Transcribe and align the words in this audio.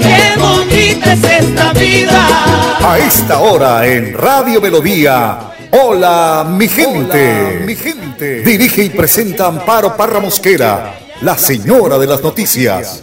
qué 0.00 0.40
bonita 0.40 1.12
es 1.12 1.24
esta 1.24 1.72
vida. 1.72 2.28
A 2.80 2.98
esta 2.98 3.40
hora 3.40 3.86
en 3.86 4.12
Radio 4.14 4.60
Melodía. 4.60 5.38
Hola, 5.70 6.46
mi 6.48 6.68
gente. 6.68 7.62
mi 7.64 7.74
gente. 7.74 8.42
Dirige 8.42 8.84
y 8.84 8.90
presenta 8.90 9.46
Amparo 9.46 9.96
Parra 9.96 10.20
Mosquera, 10.20 10.94
la 11.22 11.36
señora 11.38 11.98
de 11.98 12.06
las 12.06 12.22
noticias. 12.22 13.02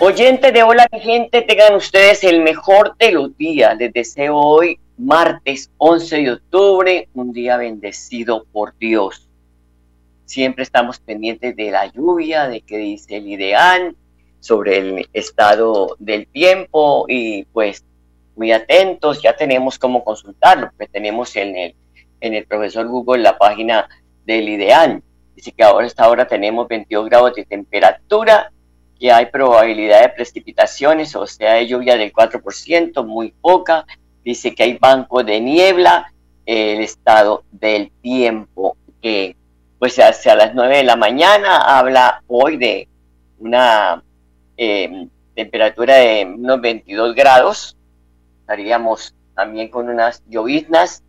Oyentes 0.00 0.52
de 0.52 0.62
Hola 0.62 0.86
mi 0.92 1.00
gente, 1.00 1.42
tengan 1.42 1.74
ustedes 1.74 2.22
el 2.22 2.40
mejor 2.40 2.96
de 2.98 3.10
los 3.10 3.36
días. 3.36 3.76
Les 3.78 3.92
deseo 3.92 4.36
hoy, 4.36 4.78
martes 4.96 5.72
11 5.78 6.16
de 6.18 6.32
octubre, 6.34 7.08
un 7.14 7.32
día 7.32 7.56
bendecido 7.56 8.44
por 8.52 8.78
Dios. 8.78 9.28
Siempre 10.24 10.62
estamos 10.62 11.00
pendientes 11.00 11.56
de 11.56 11.72
la 11.72 11.86
lluvia, 11.86 12.46
de 12.46 12.60
qué 12.60 12.78
dice 12.78 13.16
el 13.16 13.28
ideal, 13.28 13.96
sobre 14.38 14.78
el 14.78 15.08
estado 15.12 15.96
del 15.98 16.28
tiempo 16.28 17.06
y 17.08 17.44
pues 17.46 17.84
muy 18.36 18.52
atentos, 18.52 19.20
ya 19.20 19.34
tenemos 19.34 19.80
cómo 19.80 20.04
consultarlo, 20.04 20.70
porque 20.76 20.92
tenemos 20.92 21.34
en 21.34 21.56
el, 21.56 21.74
en 22.20 22.34
el 22.34 22.46
profesor 22.46 22.86
Google 22.86 23.24
la 23.24 23.36
página 23.36 23.88
del 24.24 24.48
ideal. 24.48 25.02
Dice 25.34 25.50
que 25.50 25.64
ahora 25.64 25.88
esta 25.88 26.08
hora 26.08 26.28
tenemos 26.28 26.68
22 26.68 27.06
grados 27.06 27.34
de 27.34 27.44
temperatura, 27.44 28.52
que 28.98 29.12
hay 29.12 29.26
probabilidad 29.26 30.02
de 30.02 30.08
precipitaciones, 30.10 31.14
o 31.14 31.26
sea, 31.26 31.54
de 31.54 31.66
lluvia 31.66 31.96
del 31.96 32.12
4%, 32.12 33.04
muy 33.04 33.30
poca. 33.30 33.86
Dice 34.24 34.54
que 34.54 34.64
hay 34.64 34.78
banco 34.78 35.22
de 35.22 35.40
niebla, 35.40 36.12
el 36.44 36.80
estado 36.80 37.44
del 37.52 37.90
tiempo, 38.02 38.76
que 39.00 39.36
pues 39.78 39.98
hacia 39.98 40.34
las 40.34 40.54
9 40.54 40.78
de 40.78 40.84
la 40.84 40.96
mañana 40.96 41.78
habla 41.78 42.22
hoy 42.26 42.56
de 42.56 42.88
una 43.38 44.02
eh, 44.56 45.06
temperatura 45.34 45.96
de 45.96 46.24
unos 46.26 46.60
22 46.60 47.14
grados, 47.14 47.76
estaríamos 48.40 49.14
también 49.34 49.68
con 49.68 49.88
unas 49.88 50.22
lloviznas. 50.28 51.04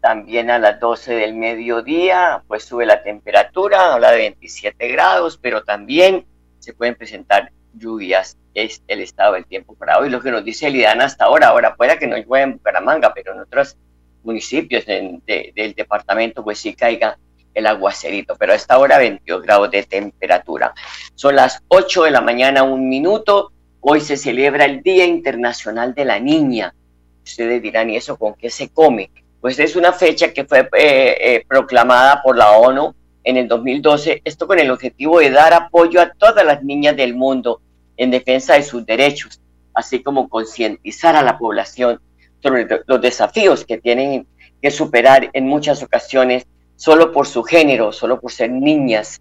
También 0.00 0.50
a 0.50 0.58
las 0.58 0.78
12 0.78 1.12
del 1.14 1.34
mediodía, 1.34 2.42
pues 2.46 2.64
sube 2.64 2.86
la 2.86 3.02
temperatura, 3.02 3.94
habla 3.94 4.12
de 4.12 4.18
27 4.18 4.88
grados, 4.88 5.38
pero 5.40 5.64
también 5.64 6.24
se 6.68 6.74
pueden 6.74 6.96
presentar 6.96 7.50
lluvias. 7.72 8.36
Es 8.52 8.82
el 8.88 9.00
estado 9.00 9.32
del 9.34 9.46
tiempo 9.46 9.74
para 9.74 9.98
hoy. 9.98 10.10
Lo 10.10 10.20
que 10.20 10.30
nos 10.30 10.44
dice 10.44 10.68
Lidana 10.68 11.06
hasta 11.06 11.24
ahora, 11.24 11.48
ahora 11.48 11.74
pueda 11.76 11.98
que 11.98 12.06
no 12.06 12.16
llueva 12.18 12.42
en 12.42 12.52
Bucaramanga, 12.58 13.14
pero 13.14 13.32
en 13.32 13.40
otros 13.40 13.78
municipios 14.22 14.84
de- 14.84 15.52
del 15.56 15.72
departamento, 15.74 16.44
pues 16.44 16.58
sí 16.58 16.74
caiga 16.74 17.18
el 17.54 17.66
aguacerito. 17.66 18.36
Pero 18.36 18.52
a 18.52 18.56
esta 18.56 18.78
hora 18.78 18.98
22 18.98 19.40
grados 19.42 19.70
de 19.70 19.82
temperatura. 19.84 20.74
Son 21.14 21.34
las 21.36 21.62
8 21.68 22.02
de 22.04 22.10
la 22.10 22.20
mañana, 22.20 22.64
un 22.64 22.86
minuto. 22.86 23.50
Hoy 23.80 24.02
se 24.02 24.18
celebra 24.18 24.66
el 24.66 24.82
Día 24.82 25.06
Internacional 25.06 25.94
de 25.94 26.04
la 26.04 26.18
Niña. 26.20 26.74
Ustedes 27.24 27.62
dirán, 27.62 27.88
¿y 27.88 27.96
eso 27.96 28.18
con 28.18 28.34
qué 28.34 28.50
se 28.50 28.68
come? 28.68 29.10
Pues 29.40 29.58
es 29.58 29.74
una 29.74 29.92
fecha 29.94 30.34
que 30.34 30.44
fue 30.44 30.68
eh, 30.76 31.16
eh, 31.36 31.44
proclamada 31.48 32.20
por 32.22 32.36
la 32.36 32.50
ONU 32.58 32.94
en 33.28 33.36
el 33.36 33.46
2012, 33.46 34.22
esto 34.24 34.46
con 34.46 34.58
el 34.58 34.70
objetivo 34.70 35.20
de 35.20 35.30
dar 35.30 35.52
apoyo 35.52 36.00
a 36.00 36.10
todas 36.14 36.46
las 36.46 36.64
niñas 36.64 36.96
del 36.96 37.14
mundo 37.14 37.60
en 37.98 38.10
defensa 38.10 38.54
de 38.54 38.62
sus 38.62 38.86
derechos, 38.86 39.38
así 39.74 40.02
como 40.02 40.30
concientizar 40.30 41.14
a 41.14 41.22
la 41.22 41.36
población 41.36 42.00
sobre 42.42 42.64
lo- 42.64 42.80
los 42.86 43.00
desafíos 43.02 43.66
que 43.66 43.76
tienen 43.76 44.26
que 44.62 44.70
superar 44.70 45.28
en 45.34 45.46
muchas 45.46 45.82
ocasiones 45.82 46.46
solo 46.76 47.12
por 47.12 47.26
su 47.26 47.42
género, 47.42 47.92
solo 47.92 48.18
por 48.18 48.32
ser 48.32 48.50
niñas. 48.50 49.20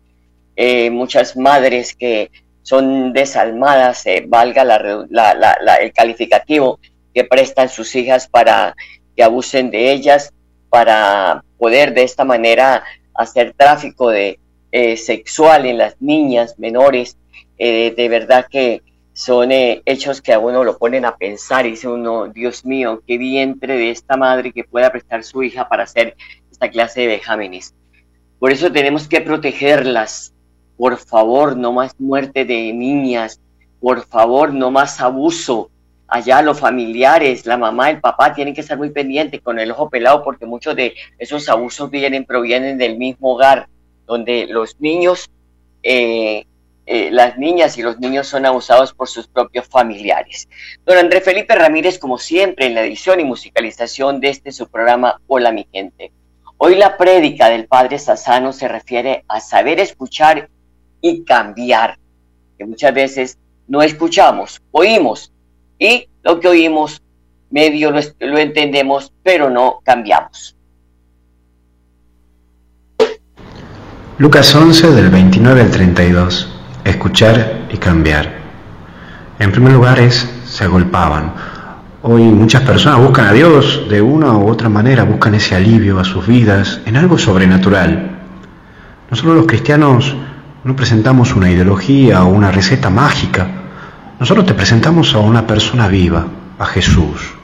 Eh, 0.55 0.89
muchas 0.89 1.35
madres 1.35 1.93
que 1.93 2.31
son 2.63 3.11
desalmadas, 3.11 4.05
eh, 4.05 4.23
valga 4.25 4.63
la- 4.63 5.05
la- 5.09 5.33
la- 5.35 5.75
el 5.75 5.91
calificativo 5.91 6.79
que 7.13 7.25
prestan 7.25 7.67
sus 7.67 7.93
hijas 7.93 8.29
para 8.29 8.73
que 9.17 9.23
abusen 9.23 9.69
de 9.69 9.91
ellas, 9.91 10.31
para 10.69 11.43
poder 11.57 11.93
de 11.93 12.03
esta 12.03 12.23
manera 12.23 12.83
hacer 13.17 13.53
tráfico 13.57 14.09
de 14.09 14.39
eh, 14.71 14.97
sexual 14.97 15.65
en 15.65 15.77
las 15.77 16.01
niñas 16.01 16.55
menores. 16.57 17.17
Eh, 17.57 17.93
de 17.95 18.09
verdad 18.09 18.45
que 18.49 18.83
son 19.13 19.51
eh, 19.51 19.81
hechos 19.85 20.21
que 20.21 20.33
a 20.33 20.39
uno 20.39 20.63
lo 20.63 20.77
ponen 20.77 21.03
a 21.05 21.17
pensar 21.17 21.65
y 21.65 21.71
dice 21.71 21.87
uno, 21.87 22.27
Dios 22.27 22.65
mío, 22.65 23.01
qué 23.07 23.17
vientre 23.17 23.75
de 23.75 23.89
esta 23.89 24.15
madre 24.15 24.53
que 24.53 24.63
pueda 24.63 24.91
prestar 24.91 25.23
su 25.23 25.41
hija 25.41 25.67
para 25.67 25.83
hacer 25.83 26.15
esta 26.51 26.69
clase 26.69 27.01
de 27.01 27.07
vejámenes. 27.07 27.73
Por 28.39 28.51
eso 28.51 28.71
tenemos 28.71 29.07
que 29.07 29.21
protegerlas. 29.21 30.33
Por 30.77 30.97
favor, 30.97 31.57
no 31.57 31.73
más 31.73 31.99
muerte 31.99 32.45
de 32.45 32.71
niñas. 32.73 33.41
Por 33.79 34.05
favor, 34.05 34.53
no 34.53 34.69
más 34.69 35.01
abuso. 35.01 35.71
Allá 36.07 36.41
los 36.41 36.59
familiares, 36.59 37.45
la 37.45 37.57
mamá, 37.57 37.89
el 37.89 37.99
papá 37.99 38.33
tienen 38.33 38.53
que 38.53 38.61
estar 38.61 38.77
muy 38.77 38.91
pendientes 38.91 39.41
con 39.41 39.59
el 39.59 39.71
ojo 39.71 39.89
pelado 39.89 40.23
porque 40.23 40.45
muchos 40.45 40.75
de 40.75 40.95
esos 41.17 41.49
abusos 41.49 41.91
vienen, 41.91 42.25
provienen 42.25 42.77
del 42.77 42.97
mismo 42.97 43.33
hogar, 43.33 43.67
donde 44.05 44.47
los 44.47 44.79
niños, 44.79 45.29
eh, 45.83 46.45
eh, 46.85 47.09
las 47.11 47.37
niñas 47.37 47.77
y 47.77 47.81
los 47.81 47.99
niños 47.99 48.27
son 48.27 48.45
abusados 48.45 48.93
por 48.93 49.09
sus 49.09 49.27
propios 49.27 49.67
familiares. 49.67 50.47
Don 50.85 50.97
Andrés 50.97 51.25
Felipe 51.25 51.53
Ramírez, 51.55 51.99
como 51.99 52.17
siempre, 52.17 52.67
en 52.67 52.75
la 52.75 52.85
edición 52.85 53.19
y 53.19 53.25
musicalización 53.25 54.21
de 54.21 54.29
este 54.29 54.53
su 54.53 54.69
programa 54.69 55.19
Hola 55.27 55.51
mi 55.51 55.67
gente. 55.73 56.13
Hoy 56.55 56.75
la 56.75 56.95
prédica 56.95 57.49
del 57.49 57.67
Padre 57.67 57.99
Sassano 57.99 58.53
se 58.53 58.69
refiere 58.69 59.25
a 59.27 59.41
saber 59.41 59.81
escuchar 59.81 60.49
y 61.01 61.25
cambiar, 61.25 61.99
que 62.57 62.65
muchas 62.65 62.93
veces 62.93 63.37
no 63.67 63.81
escuchamos, 63.81 64.61
oímos, 64.71 65.31
y 65.79 66.07
lo 66.23 66.39
que 66.39 66.47
oímos 66.47 67.01
medio 67.49 67.91
lo, 67.91 68.37
entendemos, 68.37 69.11
pero 69.23 69.49
no 69.49 69.79
cambiamos. 69.83 70.55
Lucas 74.17 74.53
11 74.53 74.91
del 74.91 75.09
29 75.09 75.61
al 75.61 75.71
32. 75.71 76.53
Escuchar 76.83 77.67
y 77.71 77.77
cambiar. 77.77 78.37
En 79.39 79.51
primer 79.51 79.73
lugar 79.73 79.99
es, 79.99 80.27
se 80.45 80.63
agolpaban. 80.63 81.33
Hoy 82.01 82.23
muchas 82.23 82.63
personas 82.63 82.99
buscan 82.99 83.27
a 83.27 83.33
Dios 83.33 83.87
de 83.89 84.01
una 84.01 84.33
u 84.37 84.49
otra 84.49 84.69
manera, 84.69 85.03
buscan 85.03 85.35
ese 85.35 85.55
alivio 85.55 85.99
a 85.99 86.03
sus 86.03 86.25
vidas 86.25 86.81
en 86.85 86.97
algo 86.97 87.17
sobrenatural. 87.17 88.17
Nosotros 89.09 89.35
los 89.35 89.45
cristianos 89.45 90.15
no 90.63 90.75
presentamos 90.75 91.35
una 91.35 91.51
ideología 91.51 92.23
o 92.23 92.29
una 92.29 92.51
receta 92.51 92.89
mágica. 92.89 93.66
Nosotros 94.19 94.47
te 94.47 94.55
presentamos 94.55 95.13
a 95.13 95.19
una 95.19 95.45
persona 95.45 95.87
viva, 95.87 96.25
a 96.57 96.65
Jesús. 96.65 97.35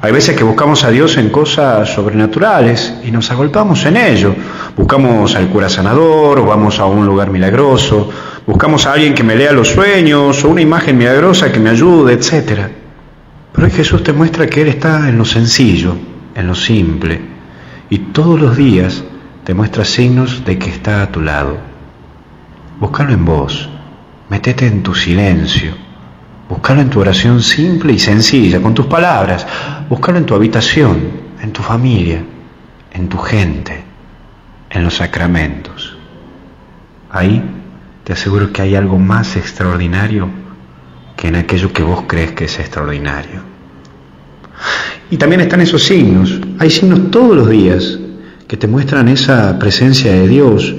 Hay 0.00 0.10
veces 0.10 0.36
que 0.36 0.42
buscamos 0.42 0.82
a 0.82 0.90
Dios 0.90 1.16
en 1.16 1.30
cosas 1.30 1.94
sobrenaturales 1.94 2.94
y 3.04 3.12
nos 3.12 3.30
agolpamos 3.30 3.86
en 3.86 3.96
ello. 3.96 4.34
Buscamos 4.76 5.36
al 5.36 5.46
cura 5.46 5.68
sanador, 5.68 6.40
o 6.40 6.46
vamos 6.46 6.80
a 6.80 6.86
un 6.86 7.06
lugar 7.06 7.30
milagroso, 7.30 8.10
buscamos 8.44 8.84
a 8.84 8.94
alguien 8.94 9.14
que 9.14 9.22
me 9.22 9.36
lea 9.36 9.52
los 9.52 9.68
sueños 9.68 10.42
o 10.42 10.48
una 10.48 10.60
imagen 10.60 10.98
milagrosa 10.98 11.52
que 11.52 11.60
me 11.60 11.70
ayude, 11.70 12.14
etc. 12.14 12.66
Pero 13.52 13.64
hoy 13.64 13.70
Jesús 13.70 14.02
te 14.02 14.12
muestra 14.12 14.48
que 14.48 14.62
Él 14.62 14.68
está 14.68 15.08
en 15.08 15.18
lo 15.18 15.24
sencillo, 15.24 15.94
en 16.34 16.48
lo 16.48 16.56
simple, 16.56 17.20
y 17.90 17.98
todos 17.98 18.40
los 18.40 18.56
días 18.56 19.04
te 19.44 19.54
muestra 19.54 19.84
signos 19.84 20.44
de 20.44 20.58
que 20.58 20.70
está 20.70 21.02
a 21.02 21.12
tu 21.12 21.20
lado. 21.20 21.58
Búscalo 22.80 23.12
en 23.12 23.24
vos, 23.24 23.68
metete 24.28 24.66
en 24.66 24.82
tu 24.82 24.96
silencio, 24.96 25.91
búscalo 26.52 26.82
en 26.82 26.90
tu 26.90 27.00
oración 27.00 27.40
simple 27.40 27.94
y 27.94 27.98
sencilla, 27.98 28.60
con 28.60 28.74
tus 28.74 28.84
palabras, 28.84 29.46
búscalo 29.88 30.18
en 30.18 30.26
tu 30.26 30.34
habitación, 30.34 30.98
en 31.40 31.50
tu 31.50 31.62
familia, 31.62 32.22
en 32.92 33.08
tu 33.08 33.16
gente, 33.16 33.82
en 34.68 34.84
los 34.84 34.96
sacramentos. 34.96 35.96
Ahí 37.10 37.42
te 38.04 38.12
aseguro 38.12 38.52
que 38.52 38.60
hay 38.60 38.74
algo 38.74 38.98
más 38.98 39.34
extraordinario 39.36 40.28
que 41.16 41.28
en 41.28 41.36
aquello 41.36 41.72
que 41.72 41.82
vos 41.82 42.04
crees 42.06 42.32
que 42.32 42.44
es 42.44 42.58
extraordinario. 42.58 43.40
Y 45.10 45.16
también 45.16 45.40
están 45.40 45.62
esos 45.62 45.82
signos. 45.82 46.38
Hay 46.58 46.68
signos 46.68 47.10
todos 47.10 47.34
los 47.34 47.48
días 47.48 47.98
que 48.46 48.58
te 48.58 48.66
muestran 48.66 49.08
esa 49.08 49.58
presencia 49.58 50.12
de 50.12 50.28
Dios, 50.28 50.74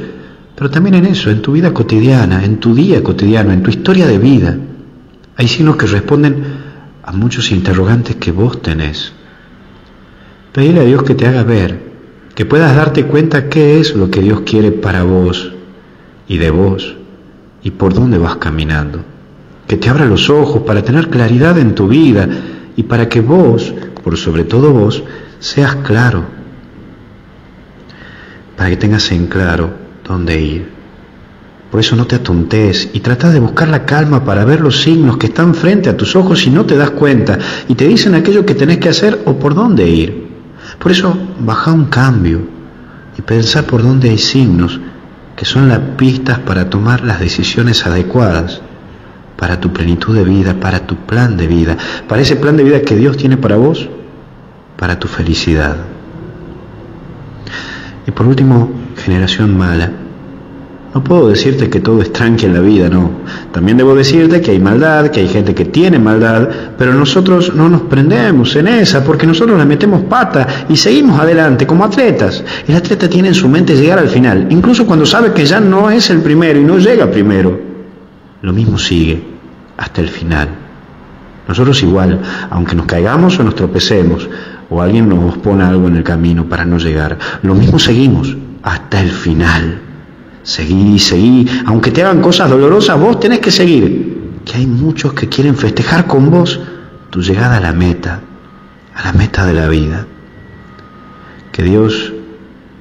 pero 0.55 0.69
también 0.69 0.93
en 0.93 1.07
eso, 1.07 1.31
en 1.31 1.41
tu 1.41 1.53
vida 1.53 1.73
cotidiana, 1.73 2.45
en 2.45 2.59
tu 2.59 2.75
día 2.75 3.01
cotidiano, 3.01 3.51
en 3.51 3.63
tu 3.63 3.71
historia 3.71 4.05
de 4.05 4.19
vida. 4.19 4.55
Hay 5.35 5.47
signos 5.47 5.77
que 5.77 5.87
responden 5.87 6.43
a 7.03 7.11
muchos 7.11 7.51
interrogantes 7.51 8.15
que 8.17 8.31
vos 8.31 8.61
tenés. 8.61 9.13
Pedile 10.51 10.81
a 10.81 10.83
Dios 10.83 11.03
que 11.03 11.15
te 11.15 11.25
haga 11.25 11.43
ver, 11.43 11.79
que 12.35 12.45
puedas 12.45 12.75
darte 12.75 13.05
cuenta 13.05 13.49
qué 13.49 13.79
es 13.79 13.95
lo 13.95 14.11
que 14.11 14.21
Dios 14.21 14.41
quiere 14.41 14.71
para 14.71 15.03
vos 15.03 15.51
y 16.27 16.37
de 16.37 16.51
vos 16.51 16.95
y 17.63 17.71
por 17.71 17.93
dónde 17.93 18.17
vas 18.17 18.35
caminando. 18.35 19.03
Que 19.67 19.77
te 19.77 19.89
abra 19.89 20.05
los 20.05 20.29
ojos 20.29 20.61
para 20.63 20.83
tener 20.83 21.09
claridad 21.09 21.57
en 21.57 21.73
tu 21.73 21.87
vida 21.87 22.27
y 22.75 22.83
para 22.83 23.09
que 23.09 23.21
vos, 23.21 23.73
por 24.03 24.17
sobre 24.17 24.43
todo 24.43 24.71
vos, 24.71 25.03
seas 25.39 25.75
claro. 25.77 26.25
Para 28.55 28.69
que 28.69 28.77
tengas 28.77 29.11
en 29.11 29.27
claro 29.27 29.73
dónde 30.03 30.39
ir. 30.39 30.82
Por 31.73 31.79
eso 31.79 31.95
no 31.95 32.05
te 32.05 32.17
atontes 32.17 32.91
y 32.93 32.99
trata 32.99 33.31
de 33.31 33.39
buscar 33.39 33.67
la 33.67 33.83
calma 33.83 34.23
para 34.23 34.45
ver 34.45 34.61
los 34.61 34.83
signos 34.83 35.17
que 35.17 35.25
están 35.25 35.55
frente 35.55 35.89
a 35.89 35.97
tus 35.97 36.15
ojos 36.15 36.45
y 36.45 36.51
no 36.51 36.67
te 36.67 36.77
das 36.77 36.91
cuenta 36.91 37.39
y 37.67 37.73
te 37.73 37.87
dicen 37.87 38.13
aquello 38.13 38.45
que 38.45 38.53
tenés 38.53 38.77
que 38.77 38.89
hacer 38.89 39.23
o 39.25 39.39
por 39.39 39.55
dónde 39.55 39.89
ir. 39.89 40.27
Por 40.77 40.91
eso 40.91 41.17
baja 41.39 41.73
un 41.73 41.85
cambio 41.85 42.41
y 43.17 43.23
pensar 43.23 43.63
por 43.63 43.81
dónde 43.81 44.11
hay 44.11 44.19
signos 44.19 44.79
que 45.35 45.45
son 45.45 45.67
las 45.67 45.79
pistas 45.97 46.37
para 46.37 46.69
tomar 46.69 47.03
las 47.03 47.19
decisiones 47.19 47.87
adecuadas 47.87 48.61
para 49.35 49.59
tu 49.59 49.73
plenitud 49.73 50.15
de 50.15 50.25
vida, 50.25 50.53
para 50.53 50.85
tu 50.85 50.95
plan 50.95 51.37
de 51.37 51.47
vida, 51.47 51.75
para 52.07 52.21
ese 52.21 52.35
plan 52.35 52.55
de 52.55 52.65
vida 52.65 52.81
que 52.83 52.95
Dios 52.95 53.17
tiene 53.17 53.37
para 53.37 53.55
vos, 53.55 53.89
para 54.77 54.99
tu 54.99 55.07
felicidad. 55.07 55.77
Y 58.05 58.11
por 58.11 58.27
último, 58.27 58.69
generación 58.95 59.57
mala. 59.57 60.02
No 60.93 61.03
puedo 61.03 61.29
decirte 61.29 61.71
que 61.71 61.79
todo 61.79 62.03
es 62.03 62.13
tranqui 62.13 62.45
en 62.45 62.53
la 62.53 62.59
vida, 62.59 62.87
no. 62.87 63.09
También 63.51 63.77
debo 63.77 63.95
decirte 63.95 64.41
que 64.41 64.51
hay 64.51 64.59
maldad, 64.59 65.07
que 65.07 65.21
hay 65.21 65.27
gente 65.27 65.55
que 65.55 65.65
tiene 65.65 65.97
maldad, 65.97 66.47
pero 66.77 66.93
nosotros 66.93 67.55
no 67.55 67.67
nos 67.67 67.81
prendemos 67.81 68.55
en 68.55 68.67
esa 68.67 69.03
porque 69.03 69.25
nosotros 69.25 69.57
le 69.57 69.65
metemos 69.65 70.03
pata 70.03 70.65
y 70.69 70.77
seguimos 70.77 71.19
adelante 71.19 71.65
como 71.65 71.83
atletas. 71.83 72.43
El 72.67 72.75
atleta 72.75 73.09
tiene 73.09 73.29
en 73.29 73.33
su 73.33 73.49
mente 73.49 73.75
llegar 73.75 73.97
al 73.97 74.09
final, 74.09 74.45
incluso 74.51 74.85
cuando 74.85 75.05
sabe 75.05 75.33
que 75.33 75.45
ya 75.45 75.59
no 75.59 75.89
es 75.89 76.11
el 76.11 76.21
primero 76.21 76.59
y 76.59 76.63
no 76.63 76.77
llega 76.77 77.09
primero. 77.09 77.59
Lo 78.43 78.53
mismo 78.53 78.77
sigue 78.77 79.23
hasta 79.77 79.99
el 79.99 80.09
final. 80.09 80.49
Nosotros 81.47 81.81
igual, 81.81 82.21
aunque 82.51 82.75
nos 82.75 82.85
caigamos 82.85 83.39
o 83.39 83.43
nos 83.43 83.55
tropecemos, 83.55 84.29
o 84.69 84.81
alguien 84.81 85.09
nos 85.09 85.37
pone 85.39 85.63
algo 85.63 85.87
en 85.87 85.95
el 85.95 86.03
camino 86.03 86.45
para 86.45 86.65
no 86.65 86.77
llegar, 86.77 87.17
lo 87.41 87.55
mismo 87.55 87.79
seguimos 87.79 88.37
hasta 88.61 89.01
el 89.01 89.09
final. 89.09 89.82
Seguí, 90.43 90.99
seguí, 90.99 91.47
aunque 91.65 91.91
te 91.91 92.03
hagan 92.03 92.21
cosas 92.21 92.49
dolorosas, 92.49 92.99
vos 92.99 93.19
tenés 93.19 93.39
que 93.39 93.51
seguir. 93.51 94.41
Que 94.45 94.57
hay 94.57 94.67
muchos 94.67 95.13
que 95.13 95.29
quieren 95.29 95.55
festejar 95.55 96.05
con 96.05 96.29
vos 96.29 96.59
tu 97.09 97.21
llegada 97.21 97.57
a 97.57 97.59
la 97.61 97.71
meta, 97.71 98.19
a 98.93 99.03
la 99.05 99.13
meta 99.13 99.45
de 99.45 99.53
la 99.53 99.69
vida. 99.69 100.05
Que 101.51 101.63
Dios 101.63 102.11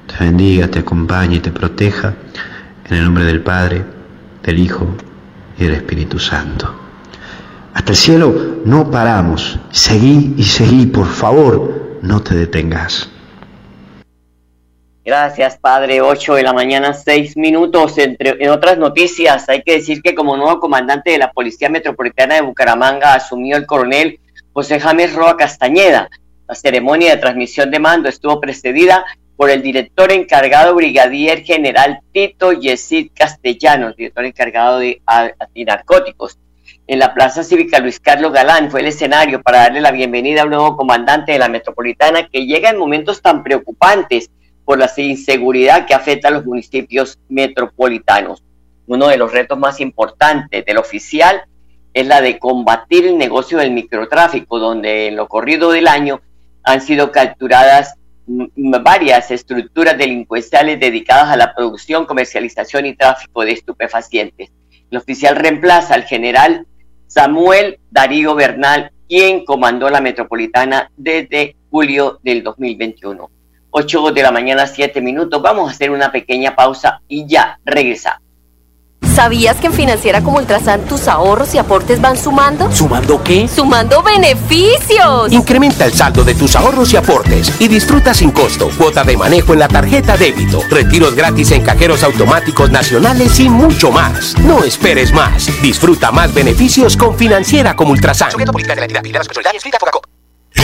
te 0.07 0.23
bendiga, 0.23 0.67
te 0.67 0.79
acompañe 0.79 1.37
y 1.37 1.39
te 1.39 1.51
proteja 1.51 2.13
en 2.85 2.97
el 2.97 3.05
nombre 3.05 3.23
del 3.23 3.41
Padre, 3.41 3.85
del 4.43 4.59
Hijo 4.59 4.87
y 5.57 5.63
del 5.63 5.75
Espíritu 5.75 6.19
Santo. 6.19 6.73
Hasta 7.73 7.91
el 7.91 7.97
cielo 7.97 8.35
no 8.65 8.91
paramos. 8.91 9.57
Seguí 9.71 10.35
y 10.37 10.43
seguí, 10.43 10.85
por 10.87 11.07
favor, 11.07 11.99
no 12.01 12.21
te 12.21 12.35
detengas. 12.35 13.12
Gracias, 15.05 15.57
padre. 15.57 16.01
8 16.01 16.35
de 16.35 16.43
la 16.43 16.53
mañana, 16.53 16.93
6 16.93 17.35
minutos. 17.35 17.97
Entre, 17.97 18.41
en 18.41 18.49
otras 18.49 18.77
noticias, 18.77 19.49
hay 19.49 19.61
que 19.61 19.73
decir 19.73 20.01
que 20.01 20.15
como 20.15 20.37
nuevo 20.37 20.59
comandante 20.61 21.11
de 21.11 21.17
la 21.17 21.31
Policía 21.31 21.67
Metropolitana 21.67 22.35
de 22.35 22.41
Bucaramanga 22.41 23.13
asumió 23.13 23.57
el 23.57 23.65
coronel 23.65 24.19
José 24.53 24.79
James 24.79 25.13
Roa 25.13 25.35
Castañeda. 25.35 26.09
La 26.47 26.55
ceremonia 26.55 27.11
de 27.11 27.21
transmisión 27.21 27.69
de 27.69 27.79
mando 27.79 28.07
estuvo 28.07 28.39
precedida 28.39 29.03
por 29.35 29.49
el 29.49 29.61
director 29.61 30.11
encargado 30.11 30.75
brigadier 30.75 31.43
general 31.43 31.99
Tito 32.13 32.53
Yesid 32.53 33.11
Castellanos, 33.13 33.97
director 33.97 34.23
encargado 34.23 34.79
de 34.79 35.01
antinarcóticos 35.05 36.37
en 36.87 36.99
la 36.99 37.13
Plaza 37.13 37.43
Cívica 37.43 37.79
Luis 37.79 37.99
Carlos 37.99 38.33
Galán 38.33 38.69
fue 38.69 38.81
el 38.81 38.87
escenario 38.87 39.41
para 39.41 39.59
darle 39.59 39.81
la 39.81 39.91
bienvenida 39.91 40.41
a 40.41 40.45
un 40.45 40.51
nuevo 40.51 40.75
comandante 40.75 41.31
de 41.31 41.39
la 41.39 41.47
metropolitana 41.47 42.27
que 42.27 42.45
llega 42.45 42.69
en 42.69 42.77
momentos 42.77 43.21
tan 43.21 43.41
preocupantes 43.41 44.29
por 44.65 44.79
la 44.79 44.89
inseguridad 44.97 45.85
que 45.85 45.93
afecta 45.93 46.29
a 46.29 46.31
los 46.31 46.45
municipios 46.45 47.19
metropolitanos. 47.29 48.43
Uno 48.87 49.07
de 49.07 49.17
los 49.17 49.31
retos 49.31 49.57
más 49.57 49.79
importantes 49.79 50.65
del 50.65 50.77
oficial 50.77 51.43
es 51.93 52.07
la 52.07 52.21
de 52.21 52.39
combatir 52.39 53.05
el 53.05 53.17
negocio 53.17 53.57
del 53.59 53.71
microtráfico, 53.71 54.59
donde 54.59 55.07
en 55.07 55.15
lo 55.15 55.27
corrido 55.27 55.71
del 55.71 55.87
año 55.87 56.21
han 56.63 56.81
sido 56.81 57.11
capturadas 57.11 57.95
varias 58.25 59.31
estructuras 59.31 59.97
delincuenciales 59.97 60.79
dedicadas 60.79 61.29
a 61.29 61.37
la 61.37 61.53
producción, 61.53 62.05
comercialización 62.05 62.85
y 62.85 62.95
tráfico 62.95 63.43
de 63.43 63.51
estupefacientes. 63.51 64.49
El 64.89 64.97
oficial 64.97 65.35
reemplaza 65.35 65.93
al 65.93 66.03
general 66.03 66.65
Samuel 67.07 67.79
Darío 67.91 68.33
Bernal, 68.33 68.91
quien 69.07 69.45
comandó 69.45 69.89
la 69.89 70.01
metropolitana 70.01 70.89
desde 70.95 71.55
julio 71.69 72.19
del 72.23 72.43
2021. 72.43 73.29
8 73.73 74.11
de 74.11 74.21
la 74.21 74.31
mañana, 74.31 74.67
7 74.67 75.01
minutos. 75.01 75.41
Vamos 75.41 75.67
a 75.67 75.71
hacer 75.71 75.91
una 75.91 76.11
pequeña 76.11 76.55
pausa 76.55 77.01
y 77.07 77.25
ya 77.27 77.59
regresamos. 77.65 78.23
¿Sabías 79.15 79.57
que 79.57 79.67
en 79.67 79.73
Financiera 79.73 80.23
como 80.23 80.37
Ultrasan 80.37 80.81
tus 80.85 81.07
ahorros 81.07 81.53
y 81.53 81.59
aportes 81.59 82.01
van 82.01 82.17
sumando? 82.17 82.71
¿Sumando 82.71 83.21
qué? 83.21 83.47
¡Sumando 83.47 84.01
beneficios! 84.01 85.31
Incrementa 85.31 85.85
el 85.85 85.93
saldo 85.93 86.23
de 86.23 86.33
tus 86.33 86.55
ahorros 86.55 86.93
y 86.93 86.97
aportes 86.97 87.53
y 87.61 87.67
disfruta 87.67 88.13
sin 88.13 88.31
costo 88.31 88.69
cuota 88.75 89.03
de 89.03 89.15
manejo 89.15 89.53
en 89.53 89.59
la 89.59 89.67
tarjeta 89.67 90.17
débito, 90.17 90.61
retiros 90.69 91.13
gratis 91.13 91.51
en 91.51 91.61
cajeros 91.61 92.03
automáticos 92.03 92.71
nacionales 92.71 93.39
y 93.39 93.49
mucho 93.49 93.91
más. 93.91 94.35
No 94.39 94.63
esperes 94.63 95.11
más. 95.11 95.45
Disfruta 95.61 96.11
más 96.11 96.33
beneficios 96.33 96.97
con 96.97 97.15
Financiera 97.15 97.75
como 97.75 97.91
Ultrasan. 97.91 98.31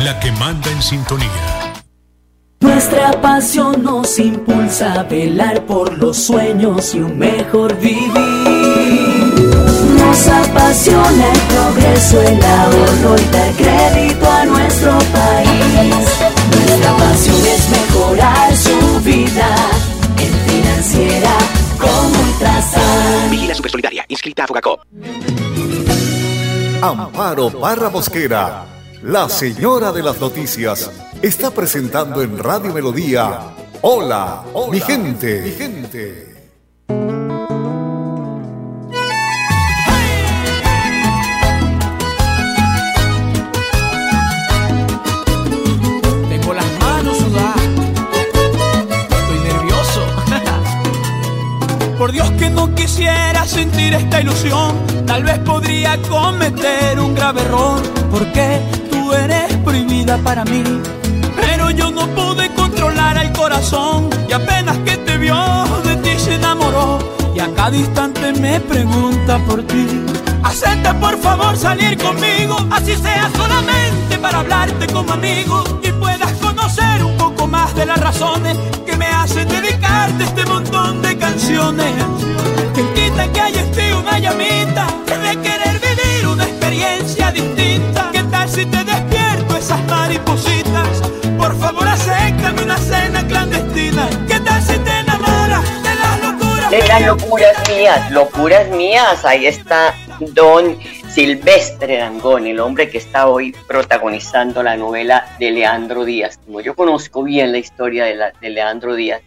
la 0.00 0.18
que 0.20 0.32
manda 0.32 0.70
en 0.70 0.82
sintonía. 0.82 1.72
Nuestra 2.60 3.20
pasión 3.20 3.82
nos 3.82 4.18
impulsa 4.18 5.00
a 5.00 5.02
velar 5.02 5.66
por 5.66 5.98
los 5.98 6.16
sueños 6.16 6.94
y 6.94 7.00
un 7.00 7.18
mejor 7.18 7.76
vivir. 7.78 8.12
Nos 9.98 10.26
apasiona 10.28 11.32
el 11.32 11.40
progreso, 11.40 12.20
el 12.22 12.44
ahorro 12.44 13.16
y 13.18 13.24
dar 13.32 13.52
crédito 13.54 14.30
a 14.30 14.44
nuestro 14.44 14.98
país. 15.12 15.94
Nuestra 16.50 16.96
pasión 16.96 17.40
es 17.46 17.68
mejorar 17.70 18.56
su 18.56 19.00
vida 19.00 19.56
en 20.18 20.32
financiera 20.50 21.30
como 21.78 22.20
Ultrasan. 22.28 23.30
Vigila 23.30 23.54
Super 23.54 23.70
Solidaria, 23.70 24.04
inscrita 24.08 24.44
a 24.44 24.46
Fogacop. 24.46 24.80
Amparo 26.82 27.48
Barra 27.50 27.90
Mosquera, 27.90 28.64
la 29.02 29.28
señora 29.28 29.90
de 29.90 30.02
las 30.02 30.20
noticias, 30.20 30.90
está 31.20 31.50
presentando 31.50 32.22
en 32.22 32.38
Radio 32.38 32.72
Melodía. 32.72 33.40
Hola, 33.80 34.44
mi 34.70 34.80
gente, 34.80 35.42
mi 35.42 35.50
gente. 35.50 36.28
Por 51.98 52.10
Dios 52.10 52.32
que 52.32 52.50
no 52.50 52.74
quisiera 52.74 53.46
sentir 53.46 53.94
esta 53.94 54.20
ilusión. 54.20 54.76
Tal 55.06 55.22
vez 55.22 55.38
podría 55.40 55.96
cometer 56.02 56.98
un 56.98 57.14
grave 57.14 57.42
error. 57.42 57.80
Porque 58.10 58.60
eres 59.14 59.56
prohibida 59.58 60.18
para 60.18 60.44
mí. 60.44 60.62
Pero 61.36 61.70
yo 61.70 61.90
no 61.90 62.06
pude 62.08 62.52
controlar 62.54 63.16
el 63.18 63.32
corazón. 63.32 64.10
Y 64.28 64.32
apenas 64.32 64.78
que 64.78 64.96
te 64.98 65.18
vio, 65.18 65.36
de 65.84 65.96
ti 65.96 66.18
se 66.18 66.34
enamoró. 66.34 66.98
Y 67.34 67.40
a 67.40 67.52
cada 67.54 67.76
instante 67.76 68.32
me 68.34 68.60
pregunta 68.60 69.38
por 69.46 69.62
ti. 69.64 69.86
Acepta 70.42 70.92
por 70.98 71.16
favor 71.18 71.56
salir 71.56 71.96
conmigo, 71.96 72.56
así 72.70 72.94
sea 72.96 73.30
solamente 73.36 74.18
para 74.20 74.40
hablarte 74.40 74.86
como 74.88 75.12
amigo 75.12 75.64
y 75.82 75.90
puedas 75.92 76.32
conocer 76.32 77.04
un 77.04 77.16
poco 77.16 77.46
más 77.46 77.74
de 77.74 77.86
las 77.86 77.98
razones 77.98 78.56
que 78.84 78.96
me 78.96 79.06
hacen 79.06 79.48
dedicarte 79.48 80.24
este 80.24 80.44
montón 80.44 81.00
de 81.00 81.16
canciones. 81.16 81.94
Que 82.74 82.82
quita 82.92 83.32
que 83.32 83.40
hay 83.40 83.54
este 83.54 83.94
una 83.94 84.18
llamita 84.18 85.01
locuras? 97.00 97.68
Mías, 97.68 98.10
locuras 98.10 98.68
mías, 98.70 99.24
ahí 99.24 99.46
está 99.46 99.94
don 100.34 100.78
Silvestre 101.08 101.98
Dangón, 101.98 102.46
el 102.46 102.60
hombre 102.60 102.90
que 102.90 102.98
está 102.98 103.28
hoy 103.28 103.54
protagonizando 103.66 104.62
la 104.62 104.76
novela 104.76 105.26
de 105.38 105.50
Leandro 105.50 106.04
Díaz. 106.04 106.38
Como 106.44 106.60
yo 106.60 106.74
conozco 106.74 107.22
bien 107.22 107.52
la 107.52 107.58
historia 107.58 108.32
de 108.40 108.50
Leandro 108.50 108.94
Díaz, 108.94 109.22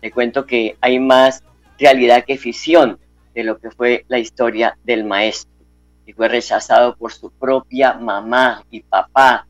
te 0.00 0.10
cuento 0.10 0.46
que 0.46 0.76
hay 0.80 0.98
más 0.98 1.42
realidad 1.78 2.24
que 2.24 2.38
ficción 2.38 2.98
de 3.34 3.44
lo 3.44 3.58
que 3.58 3.70
fue 3.70 4.04
la 4.08 4.18
historia 4.18 4.76
del 4.84 5.04
maestro, 5.04 5.50
que 6.04 6.14
fue 6.14 6.28
rechazado 6.28 6.96
por 6.96 7.12
su 7.12 7.30
propia 7.30 7.94
mamá 7.94 8.64
y 8.70 8.80
papá 8.80 9.46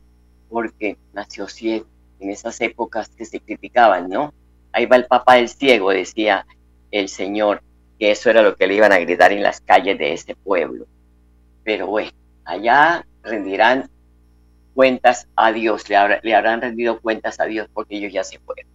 porque 0.49 0.97
nació 1.13 1.47
ciego 1.47 1.85
en 2.19 2.31
esas 2.31 2.59
épocas 2.61 3.09
que 3.09 3.25
se 3.25 3.39
criticaban, 3.39 4.09
¿no? 4.09 4.33
Ahí 4.71 4.85
va 4.85 4.95
el 4.95 5.05
papá 5.05 5.35
del 5.35 5.49
ciego, 5.49 5.91
decía 5.91 6.45
el 6.91 7.09
señor 7.09 7.61
que 7.99 8.11
eso 8.11 8.29
era 8.29 8.41
lo 8.41 8.55
que 8.55 8.67
le 8.67 8.75
iban 8.75 8.91
a 8.91 8.99
gritar 8.99 9.31
en 9.31 9.43
las 9.43 9.61
calles 9.61 9.97
de 9.97 10.13
este 10.13 10.35
pueblo. 10.35 10.85
Pero 11.63 11.87
bueno, 11.87 12.11
allá 12.45 13.05
rendirán 13.23 13.89
cuentas 14.73 15.27
a 15.35 15.51
Dios, 15.51 15.89
le, 15.89 16.35
habrán 16.35 16.61
rendido 16.61 16.99
cuentas 16.99 17.39
a 17.39 17.45
Dios 17.45 17.67
porque 17.73 17.97
ellos 17.97 18.13
ya 18.13 18.23
se 18.23 18.39
fueron. 18.39 18.65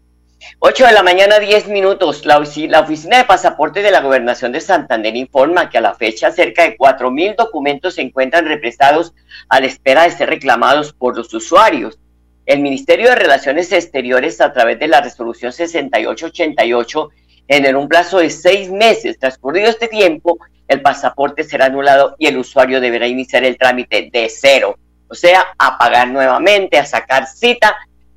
8 0.58 0.86
de 0.86 0.92
la 0.92 1.04
mañana, 1.04 1.38
10 1.38 1.68
minutos. 1.68 2.26
La, 2.26 2.38
Oficina 2.38 3.18
de 3.18 3.24
Pasaportes 3.24 3.84
de 3.84 3.92
la 3.92 4.00
Gobernación 4.00 4.50
de 4.50 4.60
Santander 4.60 5.14
informa 5.14 5.70
que 5.70 5.78
a 5.78 5.80
la 5.80 5.94
fecha 5.94 6.32
cerca 6.32 6.64
de 6.64 6.76
4.000 6.76 7.36
documentos 7.36 7.94
se 7.94 8.02
encuentran 8.02 8.46
represados 8.46 9.14
a 9.48 9.60
la 9.60 9.66
espera 9.66 10.02
de 10.02 10.10
ser 10.10 10.28
reclamados 10.28 10.92
por 10.92 11.16
los 11.16 11.32
usuarios. 11.32 12.00
El 12.44 12.60
Ministerio 12.60 13.08
de 13.08 13.14
Relaciones 13.14 13.70
Exteriores, 13.70 14.40
a 14.40 14.52
través 14.52 14.80
de 14.80 14.88
la 14.88 15.00
resolución 15.00 15.52
6888, 15.52 17.10
en 17.52 17.76
un 17.76 17.88
plazo 17.88 18.18
de 18.18 18.30
seis 18.30 18.70
meses. 18.70 19.18
Transcurrido 19.18 19.68
este 19.68 19.88
tiempo, 19.88 20.38
el 20.68 20.80
pasaporte 20.80 21.44
será 21.44 21.66
anulado 21.66 22.16
y 22.18 22.26
el 22.26 22.38
usuario 22.38 22.80
deberá 22.80 23.06
iniciar 23.06 23.44
el 23.44 23.58
trámite 23.58 24.08
de 24.10 24.28
cero, 24.30 24.78
o 25.08 25.14
sea, 25.14 25.54
a 25.58 25.76
pagar 25.76 26.08
nuevamente, 26.08 26.78
a 26.78 26.86
sacar 26.86 27.26
cita, 27.26 27.76